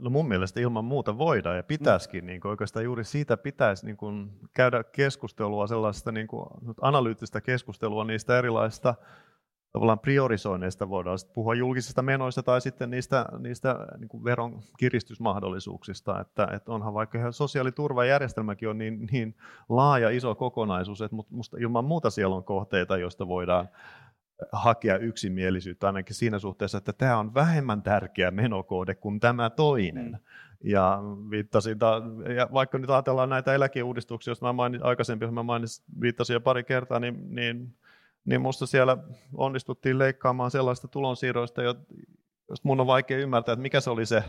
[0.00, 2.26] no mun mielestä ilman muuta voidaan ja pitäisikin, mm.
[2.26, 6.46] niin kuin oikeastaan juuri siitä pitäisi niin kuin käydä keskustelua, sellaista niin kuin,
[6.80, 8.94] analyyttistä keskustelua niistä erilaisista
[9.76, 16.20] tavallaan priorisoinneista voidaan puhua julkisista menoista tai sitten niistä, niistä niin kuin veron kiristysmahdollisuuksista.
[16.20, 19.36] Että, että onhan vaikka sosiaaliturvajärjestelmäkin on niin, niin
[19.68, 23.68] laaja iso kokonaisuus, että musta ilman muuta siellä on kohteita, joista voidaan
[24.52, 30.10] hakea yksimielisyyttä ainakin siinä suhteessa, että tämä on vähemmän tärkeä menokohde kuin tämä toinen.
[30.10, 30.18] Mm.
[30.64, 30.98] Ja,
[31.30, 31.78] viittasin,
[32.36, 36.64] ja vaikka nyt ajatellaan näitä eläkeuudistuksia, joista mä mainit, aikaisemmin mä mainitsin, viittasin jo pari
[36.64, 37.76] kertaa, niin, niin
[38.26, 38.96] niin minusta siellä
[39.36, 41.62] onnistuttiin leikkaamaan sellaista tulonsiirroista,
[42.62, 44.24] mun on vaikea ymmärtää, että mikä se oli se,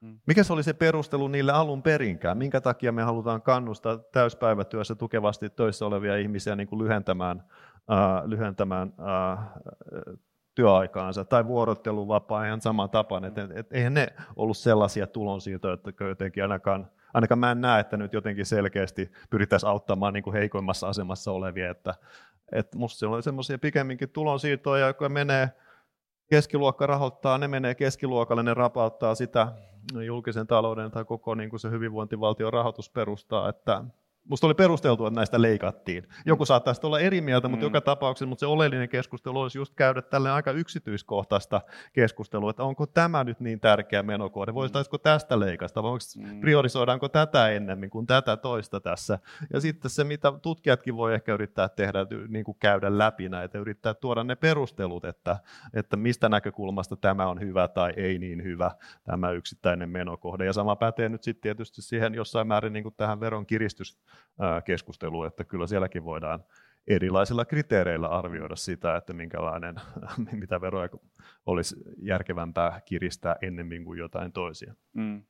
[0.00, 0.18] mm.
[0.26, 5.50] mikä se, oli se perustelu niille alun perinkään, minkä takia me halutaan kannustaa täyspäivätyössä tukevasti
[5.50, 7.44] töissä olevia ihmisiä niin kuin lyhentämään,
[7.90, 9.48] äh, lyhentämään äh,
[10.54, 13.24] työaikaansa tai vuorotteluvapaa ihan sama tapaan.
[13.24, 17.80] Et, et, et, eihän ne ollut sellaisia tulonsiirtoja, että jotenkin ainakaan, ainakaan mä en näe,
[17.80, 21.70] että nyt jotenkin selkeästi pyrittäisiin auttamaan niin kuin heikoimmassa asemassa olevia.
[21.70, 21.94] Että,
[22.52, 25.50] et musta se on semmoisia pikemminkin tulonsiirtoja, jotka menee
[26.26, 29.52] keskiluokka rahoittaa, ne menee keskiluokalle, ne rapauttaa sitä
[30.06, 33.84] julkisen talouden tai koko niin kuin se hyvinvointivaltion rahoitusperustaa, että
[34.28, 36.08] Musta oli perusteltua, että näistä leikattiin.
[36.26, 37.66] Joku saattaisi olla eri mieltä, mutta mm.
[37.66, 41.60] joka tapauksessa mutta se oleellinen keskustelu olisi just käydä tälle aika yksityiskohtaista
[41.92, 46.40] keskustelua, että onko tämä nyt niin tärkeä menokohde, voisitaisiko tästä leikasta, vai mm.
[46.40, 49.18] priorisoidaanko tätä ennemmin kuin tätä toista tässä.
[49.52, 53.94] Ja sitten se, mitä tutkijatkin voi ehkä yrittää tehdä, niin kuin käydä läpi näitä, yrittää
[53.94, 55.36] tuoda ne perustelut, että,
[55.74, 58.70] että mistä näkökulmasta tämä on hyvä tai ei niin hyvä,
[59.04, 60.44] tämä yksittäinen menokohde.
[60.44, 63.98] Ja sama pätee nyt sitten tietysti siihen jossain määrin niin kuin tähän veron kiristys
[64.64, 66.44] keskustelua, että kyllä sielläkin voidaan
[66.86, 69.74] erilaisilla kriteereillä arvioida sitä, että minkälainen,
[70.40, 70.88] mitä veroja
[71.46, 74.74] olisi järkevämpää kiristää ennemmin kuin jotain toisia.
[74.92, 75.22] Mm.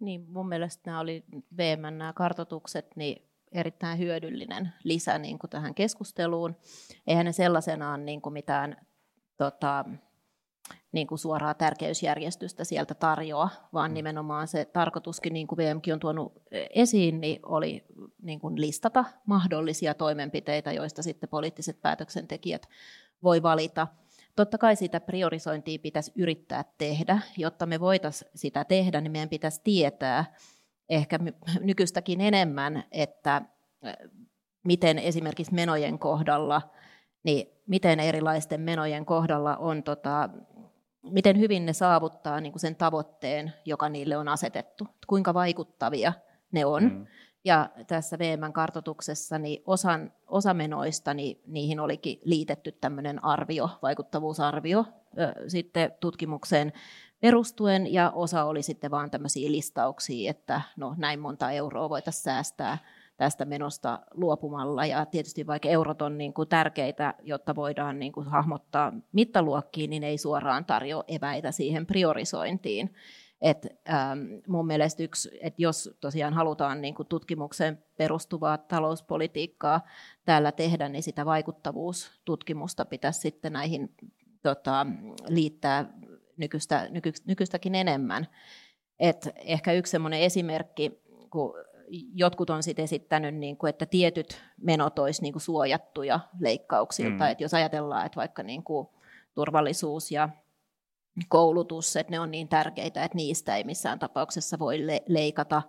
[0.00, 1.24] Niin, mun mielestä nämä oli
[1.56, 6.56] VMn nämä kartotukset, niin erittäin hyödyllinen lisä niin kuin tähän keskusteluun.
[7.06, 8.86] Eihän ne sellaisenaan niin kuin mitään
[9.36, 9.84] tota,
[10.92, 13.94] niin kuin suoraa tärkeysjärjestystä sieltä tarjoa, vaan mm.
[13.94, 17.84] nimenomaan se tarkoituskin, niin kuin VMkin on tuonut e, esiin, niin oli
[18.22, 22.68] niin kuin listata mahdollisia toimenpiteitä, joista sitten poliittiset päätöksentekijät
[23.22, 23.86] voi valita.
[24.36, 27.18] Totta kai sitä priorisointia pitäisi yrittää tehdä.
[27.36, 30.34] Jotta me voitaisiin sitä tehdä, niin meidän pitäisi tietää
[30.88, 31.18] ehkä
[31.60, 33.42] nykyistäkin enemmän, että
[33.82, 33.92] e,
[34.64, 36.62] miten esimerkiksi menojen kohdalla,
[37.22, 40.28] niin miten erilaisten menojen kohdalla on tota,
[41.10, 46.12] miten hyvin ne saavuttaa niin kuin sen tavoitteen, joka niille on asetettu, kuinka vaikuttavia
[46.52, 46.82] ne on.
[46.82, 47.06] Mm.
[47.44, 54.84] Ja tässä VMn kartoituksessa niin osan, osa menoista, niin niihin olikin liitetty tämmöinen arvio, vaikuttavuusarvio
[55.48, 56.72] sitten tutkimukseen
[57.20, 62.78] perustuen, ja osa oli sitten vaan tämmöisiä listauksia, että no näin monta euroa voitaisiin säästää
[63.16, 64.86] tästä menosta luopumalla.
[64.86, 70.04] Ja tietysti vaikka eurot on niin kuin tärkeitä, jotta voidaan niin kuin hahmottaa mittaluokkiin, niin
[70.04, 72.94] ei suoraan tarjoa eväitä siihen priorisointiin.
[73.40, 79.80] Et, ähm, mun mielestä yksi, että jos tosiaan halutaan niin kuin tutkimukseen perustuvaa talouspolitiikkaa
[80.24, 83.94] täällä tehdä, niin sitä vaikuttavuustutkimusta pitäisi sitten näihin
[84.42, 84.86] tota,
[85.28, 85.92] liittää
[86.36, 88.26] nykyistä, nyky, nykyistäkin enemmän.
[88.98, 91.00] Et ehkä yksi esimerkki,
[91.30, 91.54] kun
[92.14, 97.24] jotkut on sitten esittänyt, niin kuin, että tietyt menot olisi niin kuin suojattuja leikkauksilta.
[97.24, 97.30] Mm.
[97.30, 98.88] Että jos ajatellaan, että vaikka niin kuin
[99.34, 100.28] turvallisuus ja
[101.28, 105.62] koulutus, että ne on niin tärkeitä, että niistä ei missään tapauksessa voi le- leikata,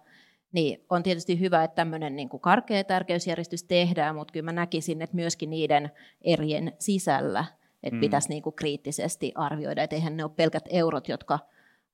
[0.51, 5.01] niin on tietysti hyvä, että tämmöinen niin kuin karkea tärkeysjärjestys tehdään, mutta kyllä mä näkisin,
[5.01, 7.45] että myöskin niiden erien sisällä,
[7.84, 8.01] että mm.
[8.01, 11.39] pitäisi niin kuin kriittisesti arvioida, että eihän ne ole pelkät eurot, jotka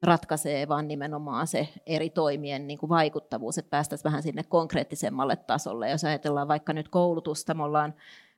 [0.04, 5.90] ratkaisee, vaan nimenomaan se eri toimien niin kuin vaikuttavuus, että päästäisiin vähän sinne konkreettisemmalle tasolle.
[5.90, 7.94] Jos ajatellaan vaikka nyt koulutusta, me ollaan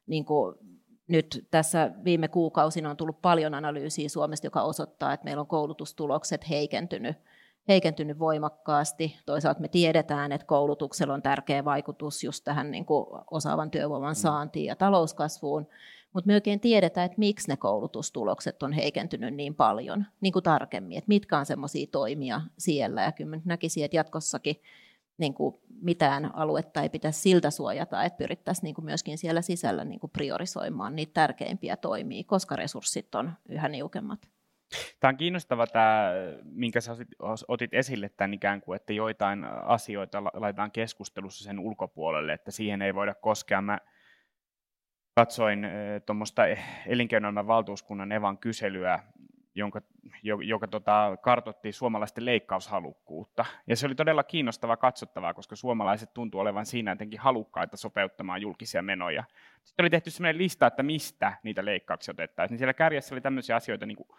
[0.07, 0.55] niin kuin
[1.07, 6.49] nyt tässä viime kuukausina on tullut paljon analyysiä Suomesta, joka osoittaa, että meillä on koulutustulokset
[6.49, 7.17] heikentynyt,
[7.67, 9.19] heikentynyt voimakkaasti.
[9.25, 14.15] Toisaalta me tiedetään, että koulutuksella on tärkeä vaikutus just tähän niin kuin osaavan työvoiman mm.
[14.15, 15.67] saantiin ja talouskasvuun,
[16.15, 20.97] mutta me oikein tiedetään, että miksi ne koulutustulokset on heikentynyt niin paljon, niin kuin tarkemmin,
[20.97, 23.03] että mitkä on semmoisia toimia siellä.
[23.03, 24.55] Ja kyllä näkisin, että jatkossakin
[25.17, 29.85] niin kuin mitään aluetta ei pitäisi siltä suojata, että pyrittäisiin niin kuin myöskin siellä sisällä
[29.85, 34.19] niin kuin priorisoimaan niitä tärkeimpiä toimia, koska resurssit on yhä niukemmat.
[34.99, 36.11] Tämä on kiinnostava tämä,
[36.43, 36.95] minkä sä
[37.47, 42.95] otit esille tämän ikään kuin, että joitain asioita laitetaan keskustelussa sen ulkopuolelle, että siihen ei
[42.95, 43.61] voida koskea.
[43.61, 43.79] Mä
[45.15, 45.67] katsoin
[46.05, 46.41] tuommoista
[46.87, 48.99] elinkeinoelämän valtuuskunnan Evan kyselyä,
[49.55, 49.81] jonka,
[50.23, 53.45] joka tota, kartoitti suomalaisten leikkaushalukkuutta.
[53.67, 58.81] Ja se oli todella kiinnostavaa katsottavaa, koska suomalaiset tuntuu olevan siinä jotenkin halukkaita sopeuttamaan julkisia
[58.81, 59.23] menoja.
[59.63, 62.53] Sitten oli tehty sellainen lista, että mistä niitä leikkauksia otettaisiin.
[62.53, 64.09] Niin siellä kärjessä oli tämmöisiä asioita niin kuin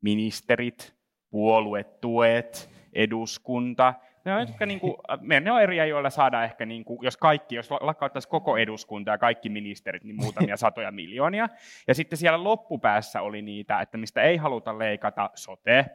[0.00, 0.96] ministerit,
[1.30, 3.94] puoluetuet, eduskunta,
[4.24, 4.94] ne on, ehkä, niin kuin,
[5.40, 9.18] ne on eriä, joilla saadaan ehkä, niin kuin, jos kaikki, jos lakkauttaisi koko eduskunta ja
[9.18, 11.48] kaikki ministerit, niin muutamia satoja miljoonia.
[11.88, 15.86] Ja sitten siellä loppupäässä oli niitä, että mistä ei haluta leikata sote,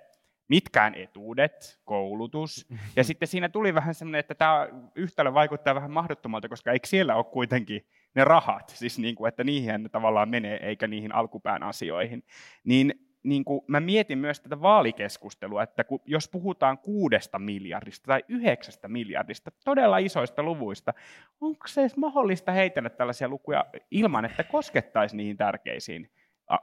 [0.47, 2.67] mitkään etuudet, koulutus.
[2.95, 7.15] Ja sitten siinä tuli vähän semmoinen, että tämä yhtälö vaikuttaa vähän mahdottomalta, koska eikö siellä
[7.15, 11.63] ole kuitenkin ne rahat, siis niin kuin, että niihin ne tavallaan menee, eikä niihin alkupään
[11.63, 12.23] asioihin.
[12.63, 18.23] Niin niin kuin, mä mietin myös tätä vaalikeskustelua, että kun, jos puhutaan kuudesta miljardista tai
[18.27, 20.93] yhdeksästä miljardista, todella isoista luvuista,
[21.41, 26.11] onko se edes mahdollista heitellä tällaisia lukuja ilman, että koskettaisiin niihin tärkeisiin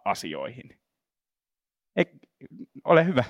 [0.04, 0.78] asioihin?
[1.96, 2.06] Ei,
[2.84, 3.24] ole hyvä.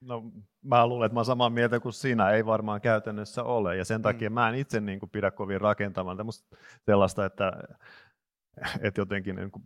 [0.00, 0.22] No,
[0.62, 4.02] mä luulen, että mä olen samaa mieltä kuin sinä, ei varmaan käytännössä ole, ja sen
[4.02, 4.34] takia mm.
[4.34, 6.18] mä en itse niin kuin, pidä kovin rakentavan
[6.86, 7.52] sellaista, että,
[8.80, 9.64] että jotenkin niin kuin,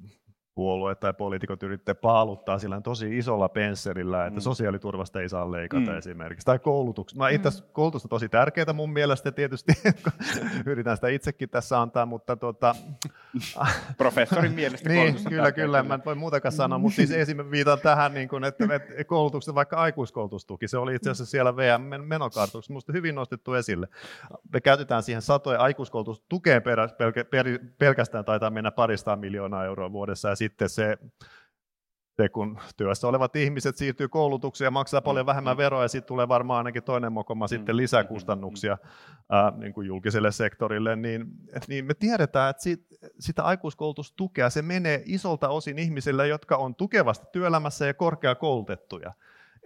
[0.58, 4.42] puolueet tai poliitikot yrittää paaluttaa sillä tosi isolla pensselillä, että mm.
[4.42, 5.98] sosiaaliturvasta ei saa leikata mm.
[5.98, 6.44] esimerkiksi.
[6.44, 7.24] Tai koulutuksesta.
[7.24, 7.66] No, itse mm.
[7.72, 9.72] koulutusta tosi tärkeää mun mielestä tietysti,
[10.66, 12.74] yritän sitä itsekin tässä antaa, mutta tuota...
[13.98, 18.14] Professorin mielestä Niin, kyllä, kyllä, mä en voi muutakaan sanoa, mutta siis esimerkiksi viitan tähän,
[18.14, 22.92] niin kuin, että, että koulutuksesta vaikka aikuiskoulutustuki, se oli itse asiassa siellä VM menokartoituksessa minusta
[22.92, 23.88] hyvin nostettu esille.
[24.52, 26.62] Me käytetään siihen satoja aikuiskoulutustukeen
[27.78, 30.96] pelkästään taitaa mennä parista miljoonaa euroa vuodessa, ja sitten se,
[32.16, 35.58] se, kun työssä olevat ihmiset siirtyy koulutukseen ja maksaa paljon mm, vähemmän mm.
[35.58, 38.78] veroa, ja sitten tulee varmaan ainakin toinen mokoma mm, sitten lisäkustannuksia
[39.30, 41.26] ää, niin kuin julkiselle sektorille, niin,
[41.68, 42.84] niin me tiedetään, että siitä,
[43.20, 49.12] sitä aikuiskoulutustukea se menee isolta osin ihmisille, jotka on tukevasti työelämässä ja korkeakoulutettuja.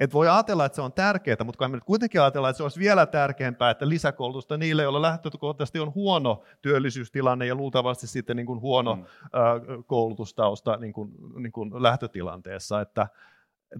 [0.00, 2.80] Et voi ajatella, että se on tärkeää, mutta me nyt kuitenkin ajatellaan, että se olisi
[2.80, 8.60] vielä tärkeämpää, että lisäkoulutusta niille, joilla lähtökohtaisesti on huono työllisyystilanne ja luultavasti sitten niin kuin
[8.60, 9.04] huono mm.
[9.86, 12.80] koulutustausta niin kuin, niin kuin lähtötilanteessa.
[12.80, 13.06] Että,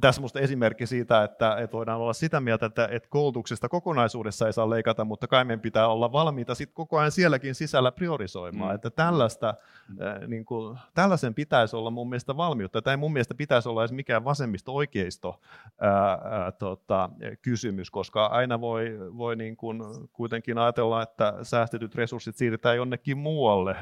[0.01, 4.53] tässä minusta esimerkki siitä, että, että voidaan olla sitä mieltä, että, että koulutuksesta kokonaisuudessa ei
[4.53, 8.71] saa leikata, mutta kai meidän pitää olla valmiita sit koko ajan sielläkin sisällä priorisoimaan.
[8.71, 8.75] Mm.
[8.75, 9.55] Että tällaista,
[9.89, 10.31] mm.
[10.31, 12.83] niin kuin, tällaisen pitäisi olla mun mielestä valmiutta.
[12.83, 15.41] Tämä ei mun mielestä pitäisi olla edes mikään vasemmisto-oikeisto
[15.81, 17.11] ää, ää, tota,
[17.43, 19.83] kysymys, koska aina voi, voi niin kuin
[20.13, 23.77] kuitenkin ajatella, että säästetyt resurssit siirretään jonnekin muualle,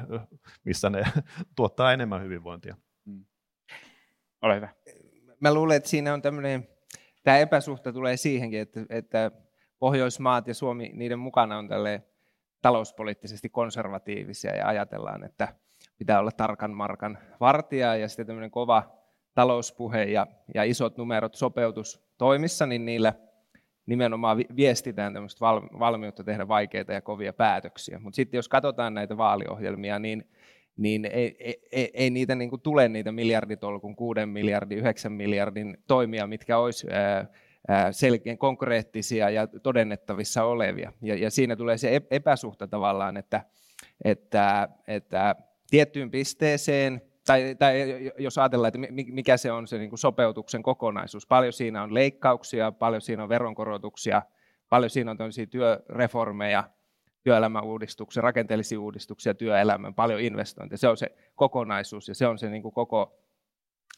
[0.65, 1.03] missä ne
[1.57, 2.77] tuottaa enemmän hyvinvointia.
[3.05, 3.25] Mm.
[4.43, 4.69] Ole hyvä
[5.41, 6.69] mä luulen, että siinä on tämmöinen,
[7.23, 9.31] tämä epäsuhta tulee siihenkin, että, että
[9.79, 12.03] Pohjoismaat ja Suomi, niiden mukana on tälle
[12.63, 15.49] talouspoliittisesti konservatiivisia ja ajatellaan, että
[15.99, 18.83] pitää olla tarkan markan vartija ja sitten tämmöinen kova
[19.35, 23.13] talouspuhe ja, ja isot numerot sopeutustoimissa, niin niillä
[23.87, 25.41] nimenomaan viestitään tämmöistä
[25.79, 27.99] valmiutta tehdä vaikeita ja kovia päätöksiä.
[27.99, 30.31] Mutta sitten jos katsotaan näitä vaaliohjelmia, niin
[30.81, 31.37] niin ei,
[31.73, 36.87] ei, ei niitä niin kuin tule niitä miljarditolkun, kuuden miljardin, yhdeksän miljardin toimia, mitkä olisi
[37.91, 40.93] selkeän konkreettisia ja todennettavissa olevia.
[41.03, 43.45] Ja, ja siinä tulee se epäsuhta tavallaan, että,
[44.05, 45.35] että, että
[45.71, 47.75] tiettyyn pisteeseen, tai, tai
[48.19, 52.73] jos ajatellaan, että mikä se on se niin kuin sopeutuksen kokonaisuus, paljon siinä on leikkauksia,
[52.73, 54.23] paljon siinä on veronkorotuksia,
[54.69, 55.19] paljon siinä on
[55.51, 56.65] työreformeja,
[57.23, 60.79] työelämäuudistuksia, rakenteellisia uudistuksia työelämään, paljon investointeja.
[60.79, 63.21] Se on se kokonaisuus ja se on se niin kuin koko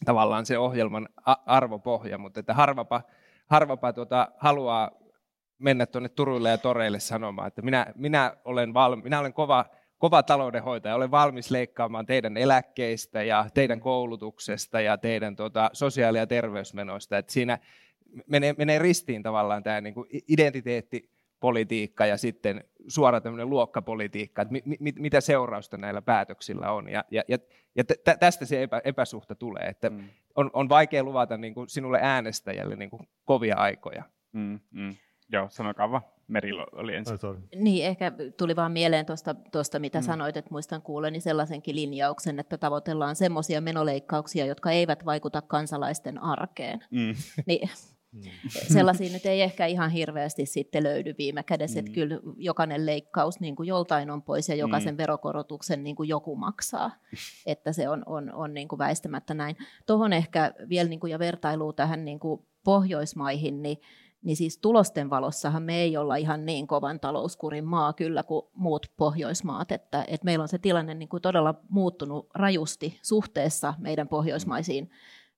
[0.04, 1.08] tavallaan se ohjelman
[1.46, 3.02] arvopohja, mutta että harvapa,
[3.46, 4.90] harvapa tuota, haluaa
[5.58, 9.64] mennä tuonne Turuille ja Toreille sanomaan, että minä, minä, olen, valmi, minä olen kova,
[9.98, 16.26] kova taloudenhoitaja, olen valmis leikkaamaan teidän eläkkeistä ja teidän koulutuksesta ja teidän tuota, sosiaali- ja
[16.26, 17.18] terveysmenoista.
[17.18, 17.58] Että siinä
[18.26, 21.10] menee, menee ristiin tavallaan tämä niin kuin identiteetti
[21.42, 26.88] politiikka ja sitten suora tämmöinen luokkapolitiikka, että mi, mi, mitä seurausta näillä päätöksillä on.
[26.88, 27.38] Ja, ja, ja,
[27.74, 30.08] ja tä, tästä se epä, epäsuhta tulee, että mm.
[30.36, 34.02] on, on vaikea luvata niin kuin sinulle äänestäjälle niin kuin kovia aikoja.
[34.32, 34.94] Mm, mm.
[35.32, 36.02] Joo, sanokaa vaan.
[36.28, 37.18] Merillä oli ensin.
[37.24, 39.06] Oh, niin, ehkä tuli vaan mieleen
[39.52, 40.02] tuosta, mitä mm.
[40.02, 46.84] sanoit, että muistan kuuleni sellaisenkin linjauksen, että tavoitellaan semmoisia menoleikkauksia, jotka eivät vaikuta kansalaisten arkeen.
[46.90, 47.14] Mm.
[47.46, 47.68] Niin.
[48.74, 51.86] Sellaisia nyt ei ehkä ihan hirveästi sitten löydy viime kädessä, mm.
[51.86, 54.98] että kyllä jokainen leikkaus niin kuin joltain on pois ja jokaisen mm.
[54.98, 56.90] verokorotuksen niin kuin joku maksaa,
[57.46, 59.56] että se on, on, on niin kuin väistämättä näin.
[59.86, 63.78] Tuohon ehkä vielä niin kuin ja vertailu tähän niin kuin Pohjoismaihin, niin
[64.22, 68.86] niin siis tulosten valossahan me ei olla ihan niin kovan talouskurin maa kyllä kuin muut
[68.96, 74.90] Pohjoismaat, että, että meillä on se tilanne niin kuin todella muuttunut rajusti suhteessa meidän pohjoismaisiin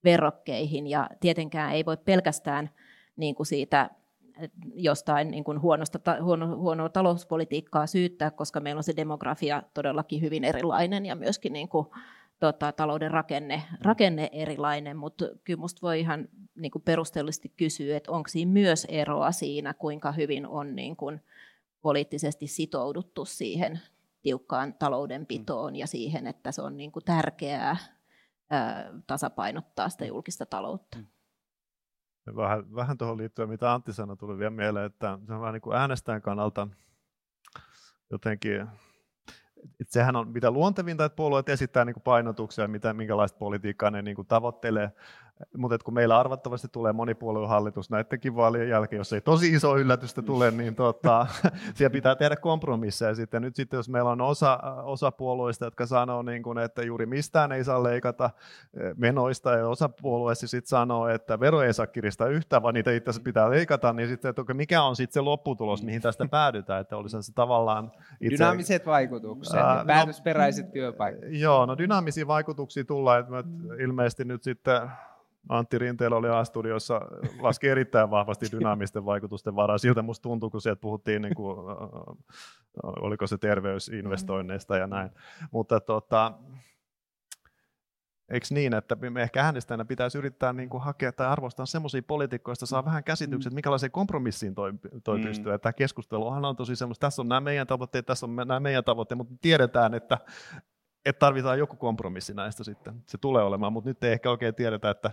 [0.04, 2.70] verrokkeihin ja tietenkään ei voi pelkästään
[3.16, 3.90] niin kuin siitä
[4.74, 10.44] jostain niin kuin huonosta, huono, huonoa talouspolitiikkaa syyttää, koska meillä on se demografia todellakin hyvin
[10.44, 11.86] erilainen ja myöskin niin kuin,
[12.40, 18.12] tota, talouden rakenne, rakenne erilainen, mutta kyllä minusta voi ihan niin kuin perustellisesti kysyä, että
[18.12, 21.20] onko siinä myös eroa siinä, kuinka hyvin on niin kuin
[21.82, 23.80] poliittisesti sitouduttu siihen
[24.22, 27.76] tiukkaan taloudenpitoon ja siihen, että se on niin kuin tärkeää
[29.06, 30.98] tasapainottaa sitä julkista taloutta.
[30.98, 31.06] Mm.
[32.36, 35.62] Vähän, vähän tuohon liittyen, mitä Antti sanoi, tuli vielä mieleen, että se on vähän niin
[35.62, 36.68] kuin äänestäjän kannalta
[38.10, 38.68] jotenkin
[39.80, 44.02] et sehän on mitä luontevinta, että puolueet esittää niin kuin painotuksia, mitä, minkälaista politiikkaa ne
[44.02, 44.92] niin kuin tavoittelee,
[45.56, 50.50] mutta kun meillä arvattavasti tulee monipuoluehallitus näidenkin vaalien jälkeen, jos ei tosi iso yllätystä tule,
[50.50, 51.26] niin tota,
[51.74, 53.14] siellä pitää tehdä kompromisseja.
[53.14, 57.06] Sitten nyt sitten, jos meillä on osa, osa puolueista, jotka sanoo, niin kuin, että juuri
[57.06, 58.30] mistään ei saa leikata
[58.80, 62.92] eh, menoista, ja osa puolueista sitten sanoo, että vero ei saa kiristää yhtään, vaan niitä
[62.92, 66.80] itse asiassa pitää leikata, niin sitten, että mikä on sitten se lopputulos, mihin tästä päädytään,
[66.80, 67.92] että olisi se tavallaan...
[68.20, 68.36] Itse...
[68.36, 71.20] Dynaamiset vaikutukset, ää, no, päätösperäiset työpaikat.
[71.28, 73.44] Joo, no dynaamisia vaikutuksia tullaan, että
[73.82, 74.90] ilmeisesti nyt sitten
[75.48, 77.00] Antti Rinteellä oli A-studiossa,
[77.40, 79.78] laski erittäin vahvasti dynaamisten vaikutusten varaa.
[79.78, 81.58] Siltä musta tuntui, kun sieltä puhuttiin, niin kuin,
[82.82, 85.10] oliko se terveysinvestoinneista ja näin.
[85.50, 86.32] Mutta tota,
[88.28, 92.66] eikö niin, että me ehkä äänestäjänä pitäisi yrittää niin kuin hakea tai arvostaa semmoisia poliitikkoista,
[92.66, 93.54] saa vähän käsitykset, mm.
[93.54, 94.72] minkälaiseen kompromissiin toi,
[95.04, 95.24] toi mm.
[95.24, 95.58] pystyy.
[95.58, 99.18] Tämä keskusteluhan on tosi semmoista, tässä on nämä meidän tavoitteet, tässä on nämä meidän tavoitteet,
[99.18, 100.18] mutta tiedetään, että
[101.04, 102.94] että tarvitaan joku kompromissi näistä sitten.
[103.06, 105.10] Se tulee olemaan, mutta nyt ei ehkä oikein tiedetä, että,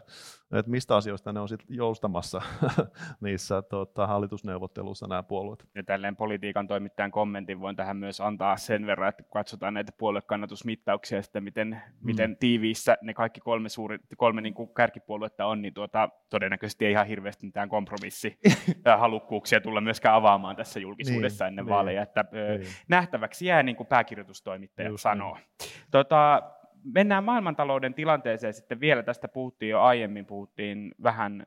[0.53, 2.41] että mistä asioista ne on sitten joustamassa
[3.21, 5.67] niissä tota, hallitusneuvotteluissa nämä puolueet.
[5.75, 9.91] Ja tälleen politiikan toimittajan kommentin voin tähän myös antaa sen verran, että kun katsotaan näitä
[9.97, 12.05] puoluekannatusmittauksia ja sitten miten, mm.
[12.05, 16.91] miten tiiviissä ne kaikki kolme, suuri, kolme niin kuin kärkipuoluetta on, niin tuota, todennäköisesti ei
[16.91, 18.39] ihan hirveästi mitään kompromissi
[18.97, 22.01] halukkuuksia tulla myöskään avaamaan tässä julkisuudessa niin, ennen niin, vaaleja.
[22.01, 22.67] Että, niin.
[22.87, 25.35] Nähtäväksi jää, niin kuin pääkirjoitustoimittaja Just sanoo.
[25.35, 25.80] Niin.
[25.91, 26.41] Tota,
[26.83, 29.03] mennään maailmantalouden tilanteeseen sitten vielä.
[29.03, 31.45] Tästä puhuttiin jo aiemmin, puhuttiin vähän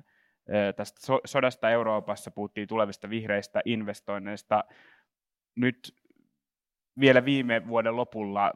[0.77, 4.65] tästä sodasta Euroopassa, puhuttiin tulevista vihreistä investoinneista.
[5.57, 5.95] Nyt
[7.01, 8.53] vielä viime vuoden lopulla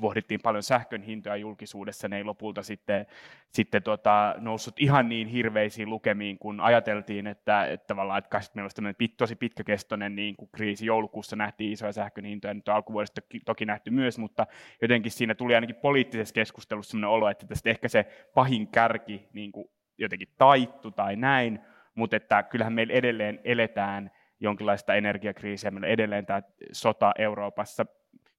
[0.00, 3.06] pohdittiin paljon sähkön hintoja julkisuudessa, ne ei lopulta sitten,
[3.52, 8.94] sitten tota, noussut ihan niin hirveisiin lukemiin, kun ajateltiin, että, että tavallaan, että meillä olisi
[8.98, 10.86] pit, tosi pitkäkestoinen niin kuin kriisi.
[10.86, 14.46] Joulukuussa nähtiin isoja sähkön hintoja, nyt alkuvuodesta toki nähty myös, mutta
[14.82, 19.52] jotenkin siinä tuli ainakin poliittisessa keskustelussa sellainen olo, että tästä ehkä se pahin kärki niin
[19.52, 21.60] kuin jotenkin taittu tai näin,
[21.94, 27.86] mutta että kyllähän meillä edelleen eletään jonkinlaista energiakriisiä, meillä edelleen tämä sota Euroopassa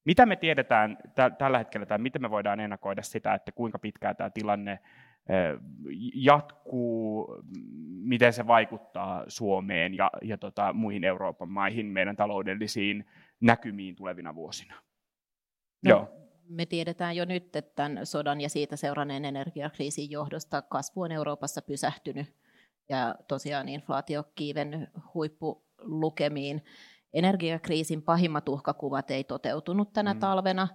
[0.05, 4.15] mitä me tiedetään t- tällä hetkellä, tai miten me voidaan ennakoida sitä, että kuinka pitkään
[4.15, 4.79] tämä tilanne
[6.15, 7.37] jatkuu,
[7.87, 13.05] miten se vaikuttaa Suomeen ja, ja tota, muihin Euroopan maihin, meidän taloudellisiin
[13.41, 14.75] näkymiin tulevina vuosina?
[15.85, 16.09] No, Joo.
[16.49, 21.61] Me tiedetään jo nyt, että tämän sodan ja siitä seuranneen energiakriisin johdosta kasvu on Euroopassa
[21.61, 22.33] pysähtynyt
[22.89, 26.63] ja tosiaan inflaatio kiivennyt huippulukemiin.
[27.13, 30.19] Energiakriisin pahimmat uhkakuvat ei toteutunut tänä mm.
[30.19, 30.67] talvena,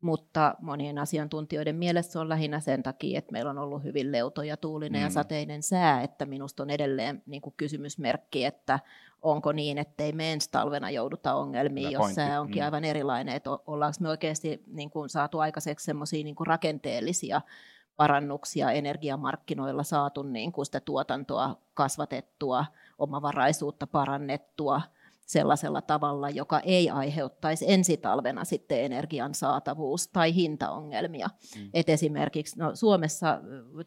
[0.00, 4.42] mutta monien asiantuntijoiden mielestä se on lähinnä sen takia, että meillä on ollut hyvin leuto
[4.42, 5.04] ja tuulinen mm.
[5.04, 8.78] ja sateinen sää, että minusta on edelleen niin kuin kysymysmerkki, että
[9.22, 12.64] onko niin, ettei me ensi talvena jouduta ongelmiin, jos sää onkin mm.
[12.64, 17.40] aivan erilainen, että ollaanko me oikeasti niin kuin saatu aikaiseksi semmoisia niin rakenteellisia
[17.96, 22.64] parannuksia energiamarkkinoilla, saatu niin kuin sitä tuotantoa kasvatettua,
[22.98, 24.80] omavaraisuutta parannettua,
[25.30, 31.28] sellaisella tavalla, joka ei aiheuttaisi ensitalvena sitten energian saatavuus- tai hintaongelmia.
[31.56, 31.70] Mm.
[31.74, 33.40] Et esimerkiksi no, Suomessa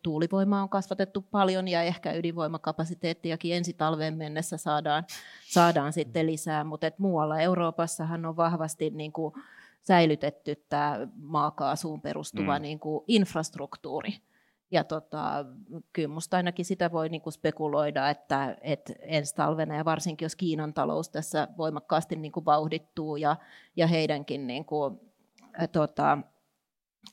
[0.04, 5.04] tuulivoimaa on kasvatettu paljon ja ehkä ydinvoimakapasiteettiakin ensi talveen mennessä saadaan,
[5.48, 9.34] saadaan sitten lisää, mutta et muualla Euroopassahan on vahvasti niin kuin,
[9.82, 12.62] säilytetty tämä maakaasuun perustuva mm.
[12.62, 14.14] niin kuin, infrastruktuuri.
[14.74, 15.45] Ja tota,
[15.93, 20.74] kyllä minusta ainakin sitä voi niinku spekuloida, että, että ensi talvena ja varsinkin jos Kiinan
[20.74, 23.36] talous tässä voimakkaasti niinku vauhdittuu ja,
[23.76, 25.01] ja heidänkin niinku,
[25.61, 26.17] ä, tota,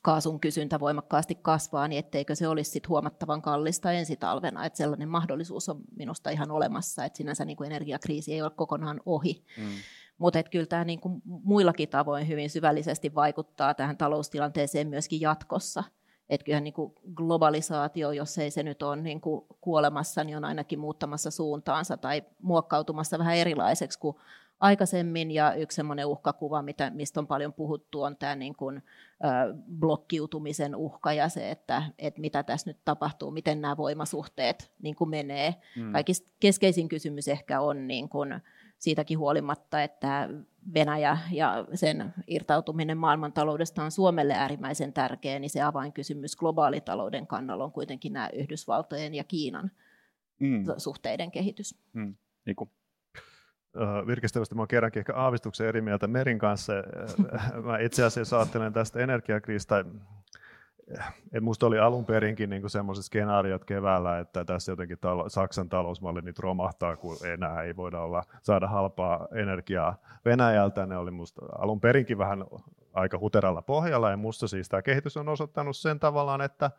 [0.03, 4.65] kaasun kysyntä voimakkaasti kasvaa, niin etteikö se olisi sit huomattavan kallista ensi talvena.
[4.65, 9.45] Että sellainen mahdollisuus on minusta ihan olemassa, että sinänsä niinku energiakriisi ei ole kokonaan ohi.
[9.59, 9.65] Mm.
[10.19, 15.85] Mutta kyllä tämä niinku muillakin tavoin hyvin syvällisesti vaikuttaa tähän taloustilanteeseen myöskin jatkossa–
[16.31, 20.45] että kyllähän niin kuin globalisaatio, jos ei se nyt ole niin kuin kuolemassa, niin on
[20.45, 24.17] ainakin muuttamassa suuntaansa tai muokkautumassa vähän erilaiseksi kuin
[24.61, 25.31] aikaisemmin.
[25.31, 30.77] Ja yksi semmoinen uhkakuva, mitä, mistä on paljon puhuttu, on tämä niin kuin, ö, blokkiutumisen
[30.77, 35.55] uhka ja se, että, että mitä tässä nyt tapahtuu, miten nämä voimasuhteet niin kuin menee.
[35.77, 35.93] Mm.
[35.93, 38.41] Kaikista keskeisin kysymys ehkä on niin kuin,
[38.81, 40.29] siitäkin huolimatta, että
[40.75, 47.73] Venäjä ja sen irtautuminen maailmantaloudesta on Suomelle äärimmäisen tärkeä, niin se avainkysymys globaalitalouden kannalla on
[47.73, 49.71] kuitenkin nämä Yhdysvaltojen ja Kiinan
[50.41, 50.65] mm.
[50.77, 51.79] suhteiden kehitys.
[51.93, 52.15] Mm.
[52.47, 52.71] Niku.
[54.07, 56.73] Virkistävästi mä kerrankin ehkä aavistuksen eri mieltä Merin kanssa.
[57.67, 59.85] Mä itse asiassa ajattelen tästä energiakriisistä,
[61.33, 66.21] et musta oli alun perinkin niin semmoiset skenaariot keväällä, että tässä jotenkin talo, Saksan talousmalli
[66.23, 70.87] nyt romahtaa, kun enää ei voida olla, saada halpaa energiaa Venäjältä.
[70.87, 72.45] Ne oli musta alun perinkin vähän
[72.93, 76.71] aika huteralla pohjalla, ja musta siis tämä kehitys on osoittanut sen tavallaan, että,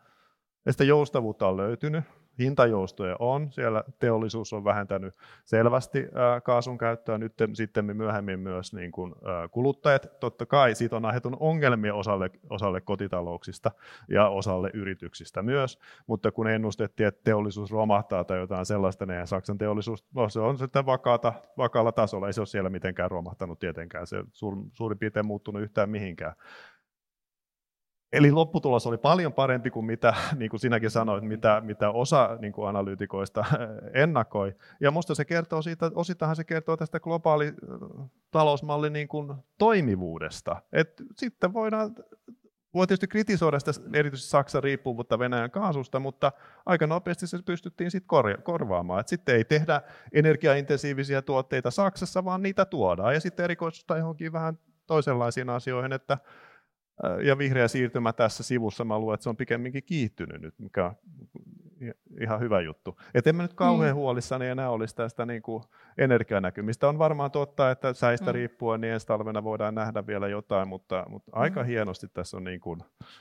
[0.66, 2.04] että joustavuutta on löytynyt,
[2.38, 3.52] hintajoustoja on.
[3.52, 5.14] Siellä teollisuus on vähentänyt
[5.44, 6.06] selvästi
[6.42, 9.14] kaasun käyttöä, nyt sitten myöhemmin myös niin kuin
[9.50, 10.20] kuluttajat.
[10.20, 13.70] Totta kai siitä on aiheutunut ongelmia osalle, osalle kotitalouksista
[14.08, 19.58] ja osalle yrityksistä myös, mutta kun ennustettiin, että teollisuus romahtaa tai jotain sellaista, niin Saksan
[19.58, 24.06] teollisuus, no se on sitten vakaata, vakaalla tasolla, ei se ole siellä mitenkään romahtanut tietenkään,
[24.06, 26.34] se suur, suurin piirtein muuttunut yhtään mihinkään.
[28.12, 32.52] Eli lopputulos oli paljon parempi kuin mitä, niin kuin sinäkin sanoit, mitä, mitä osa niin
[32.52, 33.44] kuin analyytikoista
[34.02, 34.54] ennakoi.
[34.80, 37.52] Ja minusta se kertoo siitä, osittainhan se kertoo tästä globaali
[38.30, 40.62] talousmallin niin kuin toimivuudesta.
[40.72, 41.94] Et sitten voidaan,
[42.74, 46.32] voi tietysti kritisoida sitä erityisesti Saksan riippuvuutta Venäjän kaasusta, mutta
[46.66, 49.00] aika nopeasti se pystyttiin sitten korvaamaan.
[49.00, 49.82] Et sitten ei tehdä
[50.12, 53.14] energiaintensiivisiä tuotteita Saksassa, vaan niitä tuodaan.
[53.14, 56.18] Ja sitten erikoistusta johonkin vähän toisenlaisiin asioihin, että
[57.22, 60.94] ja vihreä siirtymä tässä sivussa, mä luulen, että se on pikemminkin kiihtynyt nyt, mikä
[62.20, 62.96] ihan hyvä juttu.
[63.14, 63.96] Et en mä nyt kauhean mm.
[63.96, 65.62] huolissani enää olisi tästä niin kuin
[65.98, 66.88] energianäkymistä.
[66.88, 68.34] On varmaan totta, että säistä mm.
[68.34, 71.42] riippuen niin ensi talvena voidaan nähdä vielä jotain, mutta, mutta mm.
[71.42, 72.80] aika hienosti tässä on niin kuin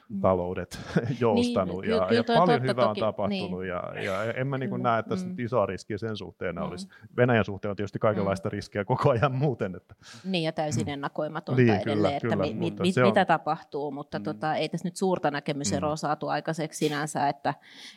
[0.10, 0.22] mm.
[0.22, 0.80] taloudet
[1.20, 3.60] joustanut niin, ja, ja paljon hyvää on tapahtunut.
[3.60, 3.70] Niin.
[3.70, 5.36] Ja, ja en mä niin kuin näe, että mm.
[5.40, 6.62] isoa riskiä sen suhteen mm.
[6.62, 6.88] olisi.
[7.18, 8.52] Venäjän suhteen on tietysti kaikenlaista mm.
[8.52, 9.76] riskiä koko ajan muuten.
[9.76, 9.96] Että.
[10.24, 10.94] Niin ja täysin mm.
[10.94, 13.08] ennakoimatonta niin, edelleen, kyllä, että kyllä, mi, mi, mi, on...
[13.08, 14.24] mitä tapahtuu, mutta mm.
[14.24, 15.98] tota, ei tässä nyt suurta näkemyseroa mm.
[15.98, 17.54] saatu aikaiseksi sinänsä, että,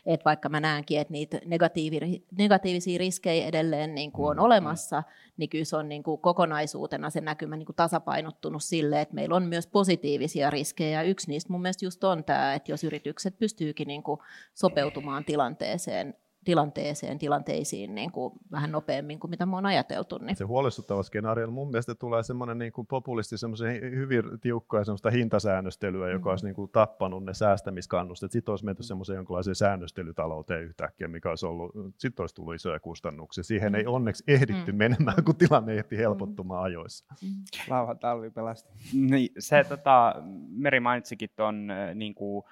[0.07, 4.43] että vaikka mä näenkin, että niitä negatiivi, negatiivisia riskejä edelleen niin kuin on mm.
[4.43, 5.03] olemassa,
[5.37, 9.37] niin kyllä se on niin kuin kokonaisuutena se näkymä niin kuin tasapainottunut sille, että meillä
[9.37, 11.03] on myös positiivisia riskejä.
[11.03, 14.21] Yksi niistä mun mielestä just on tämä, että jos yritykset pystyykin niin kuin
[14.55, 16.15] sopeutumaan tilanteeseen
[16.45, 20.19] tilanteeseen, tilanteisiin niin kuin vähän nopeammin kuin mitä me on ajateltu.
[20.19, 20.37] Niin.
[20.37, 26.11] Se huolestuttava skenaario mun mielestä tulee semmoinen niin kuin populisti semmoisen hyvin tiukkaa semmoista hintasäännöstelyä,
[26.11, 26.31] joka mm.
[26.31, 28.33] olisi niin kuin tappanut ne säästämiskannusteet.
[28.33, 33.45] Sitten olisi menty semmoiseen jonkinlaiseen säännöstelytalouteen yhtäkkiä, mikä olisi ollut, sitten olisi tullut isoja kustannuksia.
[33.45, 33.79] Siihen mm.
[33.79, 34.79] ei onneksi ehditty mm.
[34.79, 36.65] menemään, kun tilanne ehti helpottumaan mm.
[36.65, 37.05] ajoissa.
[37.23, 37.29] Mm.
[37.69, 38.73] Lauha talvi pelasti.
[38.93, 40.15] Niin, se tota,
[40.51, 42.45] Meri mainitsikin tuon äh, niin kuin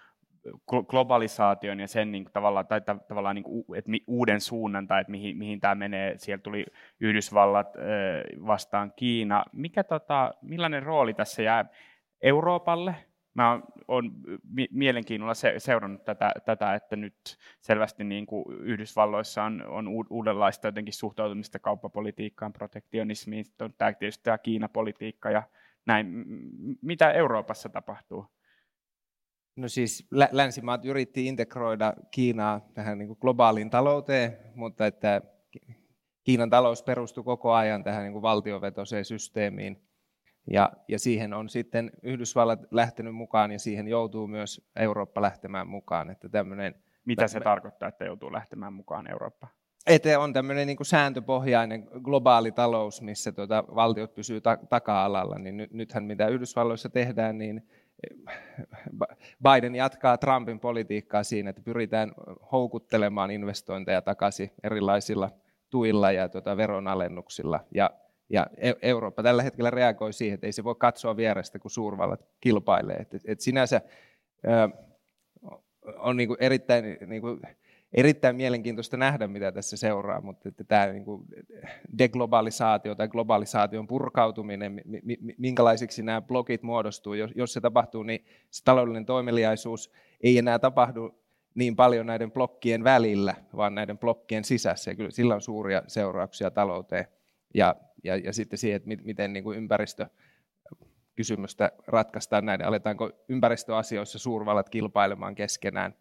[0.89, 5.11] globalisaation ja sen niin kuin, tavallaan, tai tavallaan niin kuin, että uuden suunnan tai että
[5.11, 6.15] mihin, mihin tämä menee.
[6.19, 6.67] Siellä tuli
[7.01, 7.75] Yhdysvallat
[8.47, 9.45] vastaan Kiina.
[9.53, 11.65] Mikä, tota, millainen rooli tässä jää
[12.23, 12.95] Euroopalle?
[13.35, 14.11] Mä olen
[14.71, 20.95] mielenkiinnolla se, seurannut tätä, tätä, että nyt selvästi niin kuin Yhdysvalloissa on, on uudenlaista jotenkin
[20.95, 23.45] suhtautumista kauppapolitiikkaan, protektionismiin,
[23.79, 25.43] tämä tietysti tämä Kiinapolitiikka ja
[25.87, 26.25] näin.
[26.83, 28.27] Mitä Euroopassa tapahtuu?
[29.57, 35.23] No siis lä- länsimaat yritti integroida Kiinaa tähän niin globaaliin talouteen, mutta että
[36.25, 39.83] Kiinan talous perustui koko ajan tähän niin valtiovetoiseen systeemiin.
[40.51, 46.11] Ja, ja siihen on sitten Yhdysvallat lähtenyt mukaan ja siihen joutuu myös Eurooppa lähtemään mukaan.
[46.11, 46.75] Että tämmöinen,
[47.05, 49.49] Mitä se tarkoittaa, että joutuu lähtemään mukaan Eurooppa?
[49.87, 55.39] Että on tämmöinen niin sääntöpohjainen globaali talous, missä tuota, valtiot pysyy ta- taka-alalla.
[55.39, 57.69] Niin nythän mitä Yhdysvalloissa tehdään, niin
[59.43, 62.13] Biden jatkaa Trumpin politiikkaa siinä, että pyritään
[62.53, 65.31] houkuttelemaan investointeja takaisin erilaisilla
[65.71, 67.61] tuilla ja tuota veronalennuksilla.
[67.75, 67.91] Ja,
[68.29, 72.27] ja e-, Eurooppa tällä hetkellä reagoi siihen, että ei se voi katsoa vierestä, kun suurvallat
[72.41, 72.97] kilpailee.
[72.97, 73.81] Et, et sinänsä
[74.47, 74.69] ö,
[75.97, 77.41] on niin kuin erittäin niin kuin
[77.95, 81.23] erittäin mielenkiintoista nähdä, mitä tässä seuraa, mutta että tämä niin kuin
[81.99, 84.83] deglobalisaatio tai globalisaation purkautuminen,
[85.39, 91.23] minkälaisiksi nämä blokit muodostuu, jos, jos se tapahtuu, niin se taloudellinen toimeliaisuus ei enää tapahdu
[91.55, 94.91] niin paljon näiden blokkien välillä, vaan näiden blokkien sisässä.
[94.91, 97.07] Ja kyllä sillä on suuria seurauksia talouteen
[97.55, 100.07] ja, ja, ja sitten siihen, että miten niin kuin ympäristö
[101.17, 105.95] kysymystä ratkaistaan näiden, aletaanko ympäristöasioissa suurvallat kilpailemaan keskenään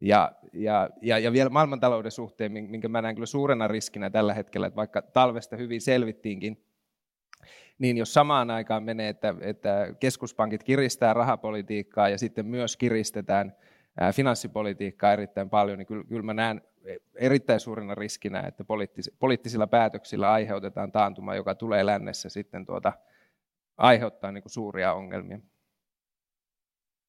[0.00, 4.66] ja, ja, ja, ja vielä maailmantalouden suhteen, minkä mä näen kyllä suurena riskinä tällä hetkellä,
[4.66, 6.64] että vaikka talvesta hyvin selvittiinkin,
[7.78, 13.56] niin jos samaan aikaan menee, että, että keskuspankit kiristää rahapolitiikkaa ja sitten myös kiristetään
[14.12, 16.62] finanssipolitiikkaa erittäin paljon, niin kyllä, kyllä mä näen
[17.14, 22.92] erittäin suurena riskinä, että poliittis, poliittisilla päätöksillä aiheutetaan taantuma, joka tulee lännessä sitten tuota,
[23.76, 25.38] aiheuttaa niin kuin suuria ongelmia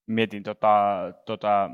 [0.07, 1.69] mietin tota, tota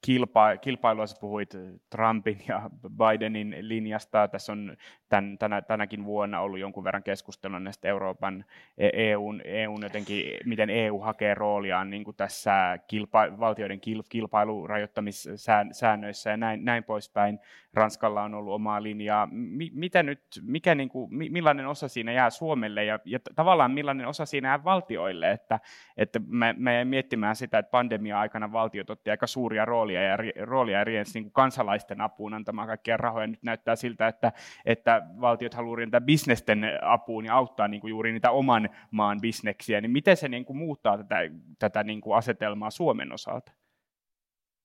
[0.00, 1.54] kilpa, kilpailua, sä puhuit
[1.90, 4.28] Trumpin ja Bidenin linjasta.
[4.28, 4.76] Tässä on
[5.08, 8.44] tän, tänä, tänäkin vuonna ollut jonkun verran keskustelua näistä Euroopan
[8.78, 16.30] EUn, e EUn jotenkin, miten EU hakee rooliaan niin kuin tässä kilpa, valtioiden kil, kilpailurajoittamissäännöissä
[16.30, 17.38] ja näin, näin poispäin.
[17.74, 19.28] Ranskalla on ollut omaa linjaa.
[19.72, 24.26] mitä nyt, mikä niin kuin, millainen osa siinä jää Suomelle ja, ja tavallaan millainen osa
[24.26, 25.60] siinä jää valtioille, että,
[25.96, 30.92] että me, me miettimään sitä, että pandemia-aikana valtiot otti aika suuria roolia ja roolia eri
[31.14, 33.26] niin kuin kansalaisten apuun antamaan kaikkia rahoja.
[33.26, 34.32] Nyt näyttää siltä, että,
[34.64, 39.80] että valtiot haluaa rientää bisnesten apuun ja auttaa niin kuin juuri niitä oman maan bisneksiä.
[39.80, 41.16] Niin miten se niin kuin muuttaa tätä,
[41.58, 43.52] tätä niin kuin asetelmaa Suomen osalta?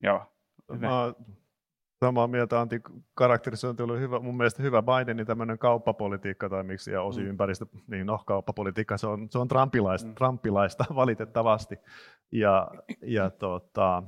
[0.04, 0.26] Joo.
[0.74, 0.88] Hyvä.
[0.88, 1.14] Mä
[2.00, 2.82] samaa mieltä Antti
[3.14, 7.30] karakterisointi oli hyvä, mun mielestä hyvä Bidenin tämmöinen kauppapolitiikka tai miksi ja osin mm.
[7.30, 10.16] ympäristö, niin no kauppapolitiikka se on, se on trumpilaista, mm.
[10.16, 11.76] trumpilaista valitettavasti
[12.32, 12.68] ja,
[13.02, 14.04] ja tota,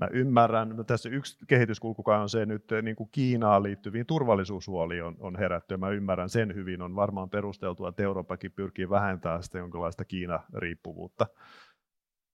[0.00, 5.16] mä ymmärrän, no tässä yksi kehityskulkukaan on se nyt niin kuin Kiinaan liittyviin turvallisuushuoliin on,
[5.20, 9.58] on herätty, ja mä ymmärrän sen hyvin, on varmaan perusteltua, että Eurooppakin pyrkii vähentämään sitä
[9.58, 11.26] jonkinlaista Kiina-riippuvuutta.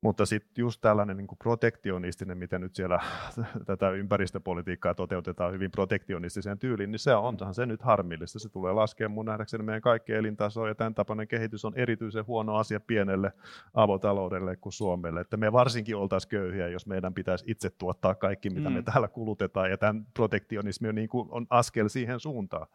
[0.01, 3.01] Mutta sitten just tällainen niin kuin protektionistinen, miten nyt siellä
[3.67, 8.39] tätä ympäristöpolitiikkaa toteutetaan hyvin protektionistiseen tyyliin, niin se on, onhan se nyt harmillista.
[8.39, 12.57] Se tulee laskemaan mun nähdäkseni meidän kaikkien elintasoa, ja tämän tapainen kehitys on erityisen huono
[12.57, 13.33] asia pienelle
[13.75, 15.21] avotaloudelle kuin Suomelle.
[15.21, 18.75] Että me varsinkin oltaisiin köyhiä, jos meidän pitäisi itse tuottaa kaikki, mitä mm.
[18.75, 22.67] me täällä kulutetaan, ja tämän protektionismi on, niin kuin, on askel siihen suuntaan.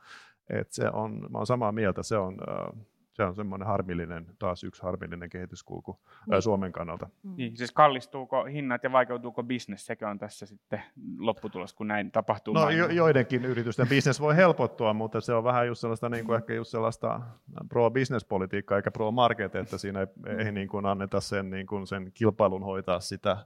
[0.50, 2.34] Et se on, mä olen samaa mieltä, se on...
[2.34, 6.00] Uh, se on semmoinen harmillinen, taas yksi harmillinen kehityskulku
[6.30, 6.42] niin.
[6.42, 7.10] Suomen kannalta.
[7.24, 7.36] Mm.
[7.36, 10.82] Niin, siis kallistuuko hinnat ja vaikeutuuko bisnes, sekä on tässä sitten
[11.20, 12.54] lopputulos, kun näin tapahtuu.
[12.54, 16.36] No jo, joidenkin yritysten bisnes voi helpottua, mutta se on vähän just sellaista, niin kuin
[16.36, 17.22] ehkä just sellaista
[17.70, 20.40] pro-business-politiikkaa eikä pro-market, että siinä ei, mm.
[20.40, 23.38] ei niin kuin anneta sen, niin kuin sen kilpailun hoitaa sitä,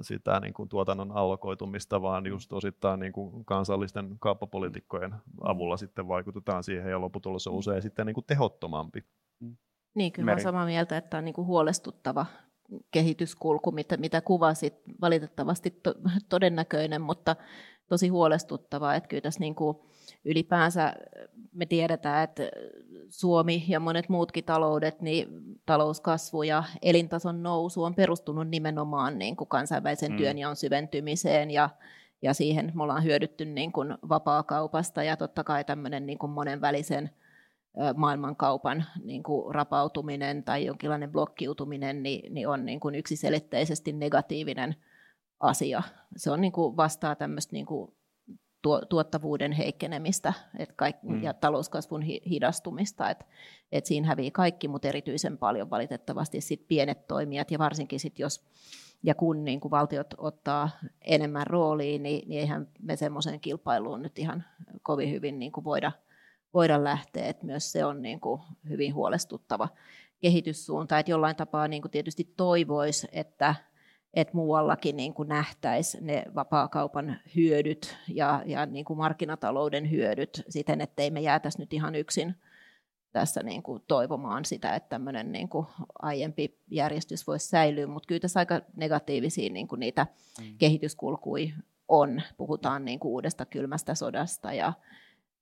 [0.00, 6.64] sitä niin kuin tuotannon allokoitumista, vaan just osittain niin kuin kansallisten kauppapolitiikkojen avulla sitten vaikutetaan
[6.64, 8.99] siihen ja lopputulos on usein sitten niin kuin tehottomampi Mm.
[9.94, 12.26] Niin, kyllä olen samaa mieltä, että on niin kuin huolestuttava
[12.90, 15.94] kehityskulku, mitä, mitä kuvasit, valitettavasti to,
[16.28, 17.36] todennäköinen, mutta
[17.88, 19.76] tosi huolestuttava, että kyllä tässä niin kuin
[20.24, 20.94] ylipäänsä
[21.52, 22.42] me tiedetään, että
[23.08, 25.28] Suomi ja monet muutkin taloudet, niin
[25.66, 30.16] talouskasvu ja elintason nousu on perustunut nimenomaan niin kuin kansainvälisen mm.
[30.16, 31.70] työnjaon syventymiseen ja,
[32.22, 37.10] ja siihen me ollaan hyödytty niin kuin vapaakaupasta ja totta kai tämmöinen niin kuin monenvälisen
[37.96, 44.76] maailmankaupan niin kuin rapautuminen tai jonkinlainen blokkiutuminen niin, niin on niin kuin yksiselitteisesti negatiivinen
[45.40, 45.82] asia.
[46.16, 47.92] Se on niin kuin vastaa tämmöistä niin kuin
[48.88, 51.22] tuottavuuden heikkenemistä et kaik- mm.
[51.22, 53.10] ja talouskasvun hidastumista.
[53.10, 53.26] Et,
[53.72, 58.44] et siinä hävii kaikki, mutta erityisen paljon valitettavasti sit pienet toimijat ja varsinkin sit jos
[59.02, 64.18] ja kun niin kuin valtiot ottaa enemmän rooliin, niin, niin eihän me semmoiseen kilpailuun nyt
[64.18, 64.44] ihan
[64.82, 65.92] kovin hyvin niin kuin voida–
[66.54, 69.68] voida lähteä, että myös se on niin kuin hyvin huolestuttava
[70.20, 73.54] kehityssuunta, että jollain tapaa niin kuin tietysti toivoisi, että,
[74.14, 80.80] että muuallakin niin kuin nähtäisi ne vapaakaupan hyödyt ja, ja niin kuin markkinatalouden hyödyt siten,
[80.80, 82.34] ettei me jäätäisi nyt ihan yksin
[83.12, 85.66] tässä niin kuin toivomaan sitä, että tämmöinen niin kuin
[86.02, 90.06] aiempi järjestys voisi säilyä, mutta kyllä tässä aika negatiivisia niin kuin niitä
[90.40, 90.58] mm.
[90.58, 91.52] kehityskulkuja
[91.88, 92.22] on.
[92.36, 94.72] Puhutaan niin kuin uudesta kylmästä sodasta ja,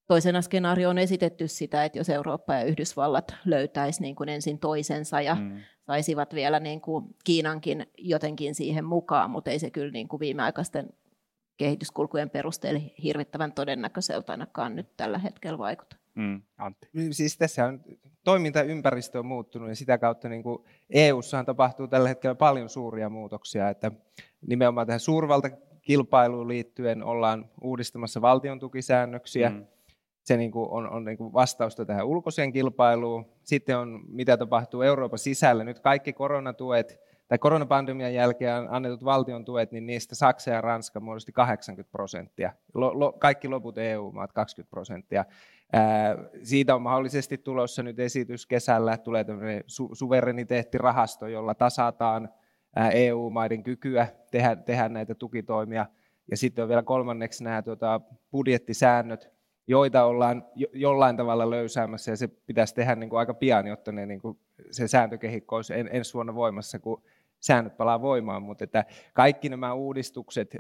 [0.09, 5.21] Toisena skenaario on esitetty sitä, että jos Eurooppa ja Yhdysvallat löytäisi niin kuin ensin toisensa
[5.21, 5.57] ja mm.
[5.87, 10.89] saisivat vielä niin kuin Kiinankin jotenkin siihen mukaan, mutta ei se kyllä niin kuin viimeaikaisten
[11.57, 15.97] kehityskulkujen perusteella hirvittävän todennäköiseltä ainakaan nyt tällä hetkellä vaikuta.
[16.15, 16.89] Mm, Antti.
[17.11, 17.81] Siis tässä on
[18.25, 23.69] toimintaympäristö on muuttunut ja sitä kautta niin kuin EU-ssahan tapahtuu tällä hetkellä paljon suuria muutoksia,
[23.69, 23.93] että
[24.47, 29.67] nimenomaan tähän suurvaltakilpailuun liittyen ollaan uudistamassa valtion tukisäännöksiä, mm
[30.29, 33.27] se niin kuin on, on niin kuin vastausta tähän ulkoiseen kilpailuun.
[33.45, 35.65] Sitten on, mitä tapahtuu Euroopan sisällä.
[35.65, 41.33] Nyt kaikki koronatuet tai koronapandemian jälkeen annetut valtion tuet, niin niistä Saksa ja Ranska muodosti
[41.33, 42.53] 80 prosenttia.
[42.75, 45.25] Lo, lo, kaikki loput EU-maat 20 prosenttia.
[45.73, 52.29] Ää, siitä on mahdollisesti tulossa nyt esitys kesällä, tulee tämmöinen su- suvereniteettirahasto, jolla tasataan
[52.77, 55.87] ää, EU-maiden kykyä tehdä, tehdä näitä tukitoimia.
[56.31, 58.01] Ja sitten on vielä kolmanneksi nämä tuota,
[58.31, 59.38] budjettisäännöt,
[59.69, 63.93] joita ollaan jo, jollain tavalla löysäämässä ja se pitäisi tehdä niin kuin aika pian, jotta
[63.93, 64.39] ne, niin kuin,
[64.71, 67.03] se sääntökehikko olisi en, ensi vuonna voimassa, kun
[67.41, 70.57] säännöt palaa voimaan, mutta että kaikki nämä uudistukset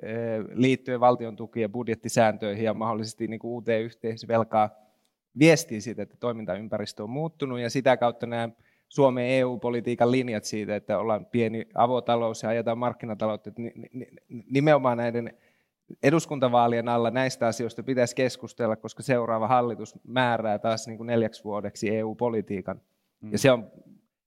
[0.52, 4.70] liittyen valtion tuki- ja budjettisääntöihin ja mahdollisesti niin kuin uuteen yhteisvelkaa
[5.38, 8.48] viestii siitä, että toimintaympäristö on muuttunut ja sitä kautta nämä
[8.88, 13.50] Suomen EU-politiikan linjat siitä, että ollaan pieni avotalous ja ajetaan markkinataloutta.
[13.50, 13.62] Että
[14.50, 15.38] nimenomaan näiden
[16.02, 21.96] eduskuntavaalien alla näistä asioista pitäisi keskustella, koska seuraava hallitus määrää taas niin kuin neljäksi vuodeksi
[21.96, 22.80] EU-politiikan.
[23.20, 23.32] Mm.
[23.32, 23.70] Ja se on,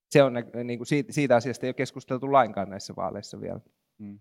[0.09, 0.33] se on
[0.63, 3.59] niin kuin siitä, siitä asiasta ei ole keskusteltu lainkaan näissä vaaleissa vielä.
[3.97, 4.19] Mm.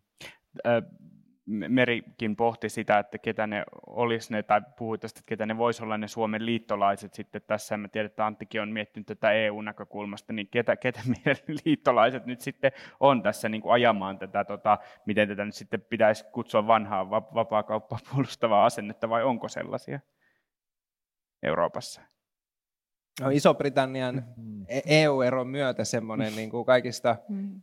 [1.51, 5.82] Merikin pohti sitä, että ketä ne olisi ne, tai puhui tästä, että ketä ne voisi
[5.82, 7.76] olla ne Suomen liittolaiset sitten tässä.
[7.76, 12.72] Mä tiedän, että Anttikin on miettinyt tätä EU-näkökulmasta, niin ketä, ketä meidän liittolaiset nyt sitten
[13.01, 17.98] on tässä niin kuin ajamaan tätä, tota, miten tätä nyt sitten pitäisi kutsua vanhaa vapaa-kauppaa
[18.12, 20.01] puolustavaa asennetta, vai onko sellaisia
[21.42, 22.03] Euroopassa?
[23.20, 24.64] No, Iso-Britannian mm-hmm.
[24.86, 27.61] EU-eron myötä semmoinen niin kuin kaikista mm.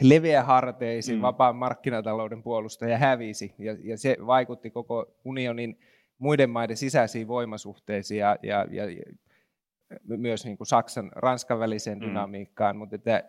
[0.00, 1.22] leveäharteisin mm.
[1.22, 5.78] vapaan markkinatalouden puolustaja hävisi, ja, ja se vaikutti koko unionin
[6.18, 8.84] muiden maiden sisäisiin voimasuhteisiin ja, ja, ja
[10.06, 12.06] myös niin kuin Saksan, Ranskan väliseen mm.
[12.06, 13.24] dynamiikkaan, mutta että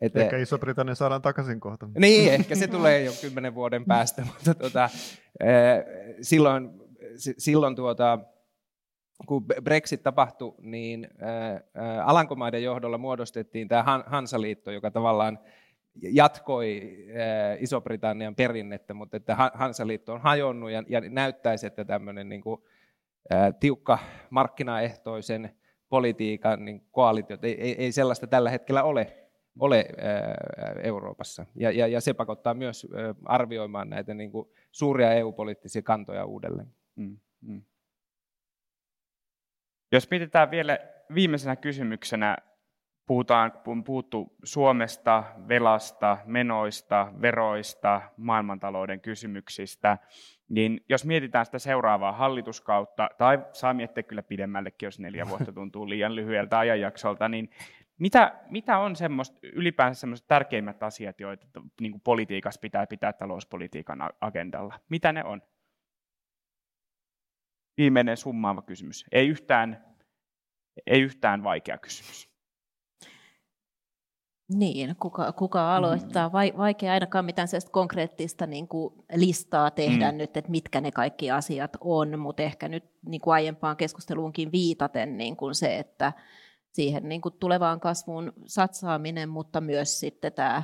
[0.00, 1.88] että, ehkä Iso-Britannia saadaan takaisin kohta.
[1.98, 4.90] Niin, ehkä se tulee jo kymmenen vuoden päästä, mutta tuota,
[6.20, 6.70] silloin,
[7.38, 8.18] silloin tuota,
[9.26, 11.08] kun Brexit tapahtui, niin
[12.04, 15.38] Alankomaiden johdolla muodostettiin tämä Hansaliitto, joka tavallaan
[16.02, 16.96] jatkoi
[17.58, 22.62] Iso-Britannian perinnettä, mutta että Hansaliitto on hajonnut ja, ja näyttäisi, että tämmöinen niin kuin,
[23.60, 23.98] tiukka
[24.30, 25.50] markkinaehtoisen
[25.88, 29.16] politiikan niin koalitiot, ei, ei, ei sellaista tällä hetkellä ole,
[29.58, 29.86] ole
[30.82, 31.46] Euroopassa.
[31.54, 32.86] Ja, ja, ja se pakottaa myös
[33.24, 36.68] arvioimaan näitä niin kuin, suuria EU-poliittisia kantoja uudelleen.
[36.96, 37.62] Mm, mm.
[39.92, 40.78] Jos mietitään vielä
[41.14, 42.36] viimeisenä kysymyksenä,
[43.06, 49.98] puhutaan, kun puhuttu Suomesta, velasta, menoista, veroista, maailmantalouden kysymyksistä,
[50.48, 55.88] niin jos mietitään sitä seuraavaa hallituskautta, tai saa miettiä kyllä pidemmällekin, jos neljä vuotta tuntuu
[55.88, 57.50] liian lyhyeltä ajanjaksolta, niin
[57.98, 61.46] mitä, mitä on semmoista, ylipäänsä semmoiset tärkeimmät asiat, joita
[61.80, 64.74] niin politiikassa pitää pitää talouspolitiikan agendalla?
[64.88, 65.42] Mitä ne on?
[67.78, 69.04] Viimeinen summaava kysymys.
[69.12, 69.84] Ei yhtään,
[70.86, 72.36] ei yhtään vaikea kysymys.
[74.54, 76.32] Niin, kuka, kuka aloittaa?
[76.32, 80.18] Vaikea ainakaan mitään sellaista konkreettista niin kuin listaa tehdä mm.
[80.18, 85.16] nyt, että mitkä ne kaikki asiat on, mutta ehkä nyt niin kuin aiempaan keskusteluunkin viitaten
[85.16, 86.12] niin kuin se, että
[86.72, 90.62] siihen niin kuin tulevaan kasvuun satsaaminen, mutta myös sitten tämä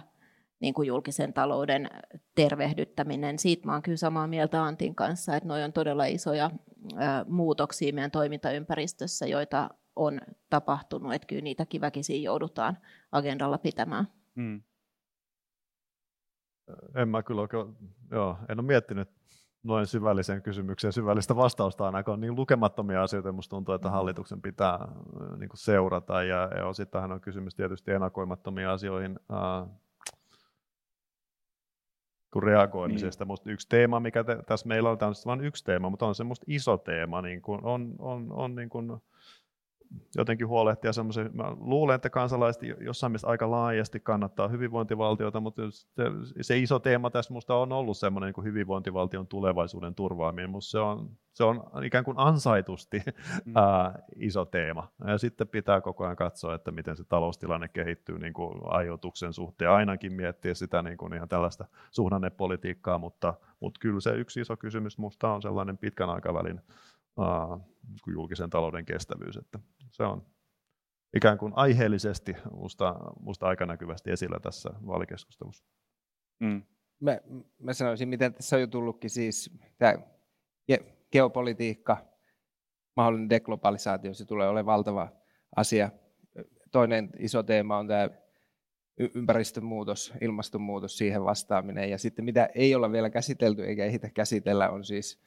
[0.62, 1.90] niin kuin julkisen talouden
[2.34, 3.38] tervehdyttäminen.
[3.38, 6.50] Siitä mä olen kyllä samaa mieltä Antin kanssa, että nuo on todella isoja
[7.28, 12.78] muutoksia meidän toimintaympäristössä, joita on tapahtunut, että kyllä niitäkin väkisin joudutaan
[13.12, 14.06] agendalla pitämään.
[14.36, 14.62] Hmm.
[16.94, 17.76] En mä kyllä oikein,
[18.10, 19.08] joo, en ole miettinyt
[19.62, 24.78] noin syvällisen kysymyksen syvällistä vastausta ainakaan niin lukemattomia asioita, minusta tuntuu, että hallituksen pitää
[25.36, 29.20] niin seurata, ja, ja osittain on kysymys tietysti ennakoimattomiin asioihin,
[32.32, 33.24] kuin reagoimisesta.
[33.24, 33.28] Niin.
[33.28, 36.14] Musta yksi teema, mikä te, tässä meillä on, tämä on vain yksi teema, mutta on
[36.14, 38.92] semmoista iso teema, niin kuin on, on, on niin kuin
[40.16, 46.04] jotenkin huolehtia semmoisen, mä luulen, että kansalaiset jossain mielessä aika laajasti kannattaa hyvinvointivaltiota, mutta se,
[46.40, 50.78] se iso teema tässä minusta on ollut semmoinen niin kuin hyvinvointivaltion tulevaisuuden turvaaminen, mutta se
[50.78, 53.02] on, se on ikään kuin ansaitusti
[53.44, 53.56] mm.
[53.56, 54.88] ää, iso teema.
[55.06, 59.70] Ja sitten pitää koko ajan katsoa, että miten se taloustilanne kehittyy niin kuin ajoituksen suhteen,
[59.70, 64.98] ainakin miettiä sitä niin kuin ihan tällaista suhdannepolitiikkaa, mutta, mutta kyllä se yksi iso kysymys
[64.98, 66.60] minusta on sellainen pitkän aikavälin
[68.14, 69.36] julkisen talouden kestävyys.
[69.36, 69.58] Että
[69.90, 70.26] se on
[71.16, 75.64] ikään kuin aiheellisesti musta, musta aikanäkyvästi esillä tässä vaalikeskustelussa.
[76.40, 76.62] Mm.
[77.00, 77.18] Mä,
[77.58, 79.94] mä sanoisin, miten tässä on jo tullutkin siis tämä
[81.12, 81.96] geopolitiikka,
[82.96, 85.08] mahdollinen deglobalisaatio, se tulee olemaan valtava
[85.56, 85.90] asia.
[86.70, 88.08] Toinen iso teema on tämä
[89.14, 91.90] ympäristönmuutos, ilmastonmuutos, siihen vastaaminen.
[91.90, 95.22] Ja sitten mitä ei olla vielä käsitelty eikä ehditä käsitellä, on siis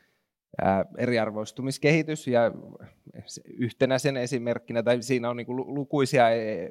[0.98, 2.52] eriarvoistumiskehitys ja
[3.58, 6.70] yhtenä sen esimerkkinä, tai siinä on niin kuin lukuisia, e,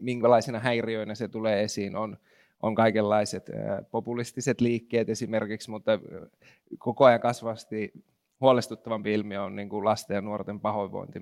[0.00, 2.16] minkälaisina häiriöinä se tulee esiin, on,
[2.62, 3.50] on kaikenlaiset
[3.90, 5.98] populistiset liikkeet esimerkiksi, mutta
[6.78, 7.92] koko ajan kasvasti
[8.40, 11.18] huolestuttavampi ilmiö on niin kuin lasten ja nuorten pahoinvointi,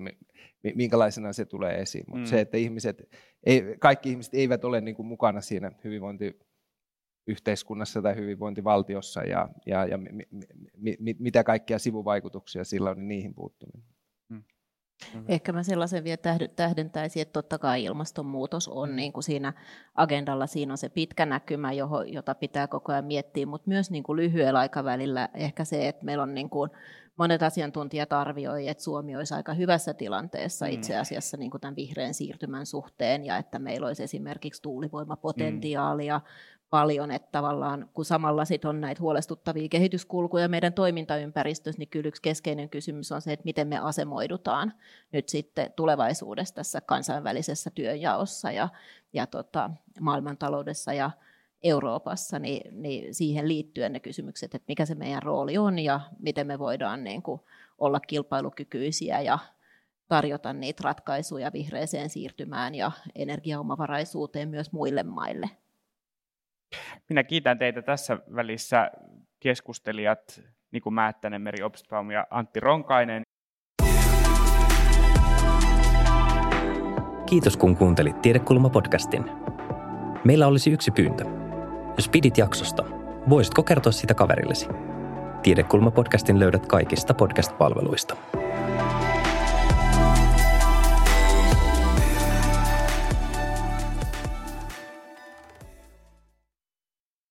[0.75, 2.05] minkälaisena se tulee esiin.
[2.07, 2.25] Mutta mm.
[2.25, 3.09] se, että ihmiset,
[3.43, 6.39] ei, kaikki ihmiset eivät ole niin kuin mukana siinä hyvinvointi
[7.27, 10.27] yhteiskunnassa tai hyvinvointivaltiossa ja, ja, ja mi,
[10.77, 13.83] mi, mi, mitä kaikkia sivuvaikutuksia sillä on, niin niihin puuttuminen.
[14.29, 14.43] Hmm.
[15.13, 15.25] Mm-hmm.
[15.27, 16.17] Ehkä mä sellaisen vielä
[16.55, 19.53] tähdentäisin, että totta kai ilmastonmuutos on niin kuin siinä
[19.95, 24.03] agendalla, siinä on se pitkä näkymä, johon, jota pitää koko ajan miettiä, mutta myös niin
[24.03, 26.69] kuin lyhyellä aikavälillä ehkä se, että meillä on niin kuin
[27.17, 30.71] monet asiantuntijat arvioivat, että Suomi olisi aika hyvässä tilanteessa mm.
[30.71, 36.25] itse asiassa niin kuin tämän vihreän siirtymän suhteen ja että meillä olisi esimerkiksi tuulivoimapotentiaalia, mm
[36.69, 42.21] paljon, että tavallaan kun samalla sit on näitä huolestuttavia kehityskulkuja meidän toimintaympäristössä, niin kyllä yksi
[42.21, 44.73] keskeinen kysymys on se, että miten me asemoidutaan
[45.11, 48.69] nyt sitten tulevaisuudessa tässä kansainvälisessä työnjaossa ja,
[49.13, 51.11] ja tota, maailmantaloudessa ja
[51.63, 56.47] Euroopassa, niin, niin siihen liittyen ne kysymykset, että mikä se meidän rooli on ja miten
[56.47, 57.41] me voidaan niin kuin
[57.77, 59.39] olla kilpailukykyisiä ja
[60.07, 65.49] tarjota niitä ratkaisuja vihreäseen siirtymään ja energiaomavaraisuuteen myös muille maille.
[67.09, 68.91] Minä kiitän teitä tässä välissä
[69.39, 70.41] keskustelijat
[70.71, 73.21] Niku Määttänen, Meri Obstbaum ja Antti Ronkainen.
[77.29, 79.29] Kiitos kun kuuntelit Tiedekulma-podcastin.
[80.23, 81.25] Meillä olisi yksi pyyntö.
[81.97, 82.83] Jos pidit jaksosta,
[83.29, 84.67] voisitko kertoa sitä kaverillesi?
[85.43, 88.17] Tiedekulma-podcastin löydät kaikista podcast-palveluista.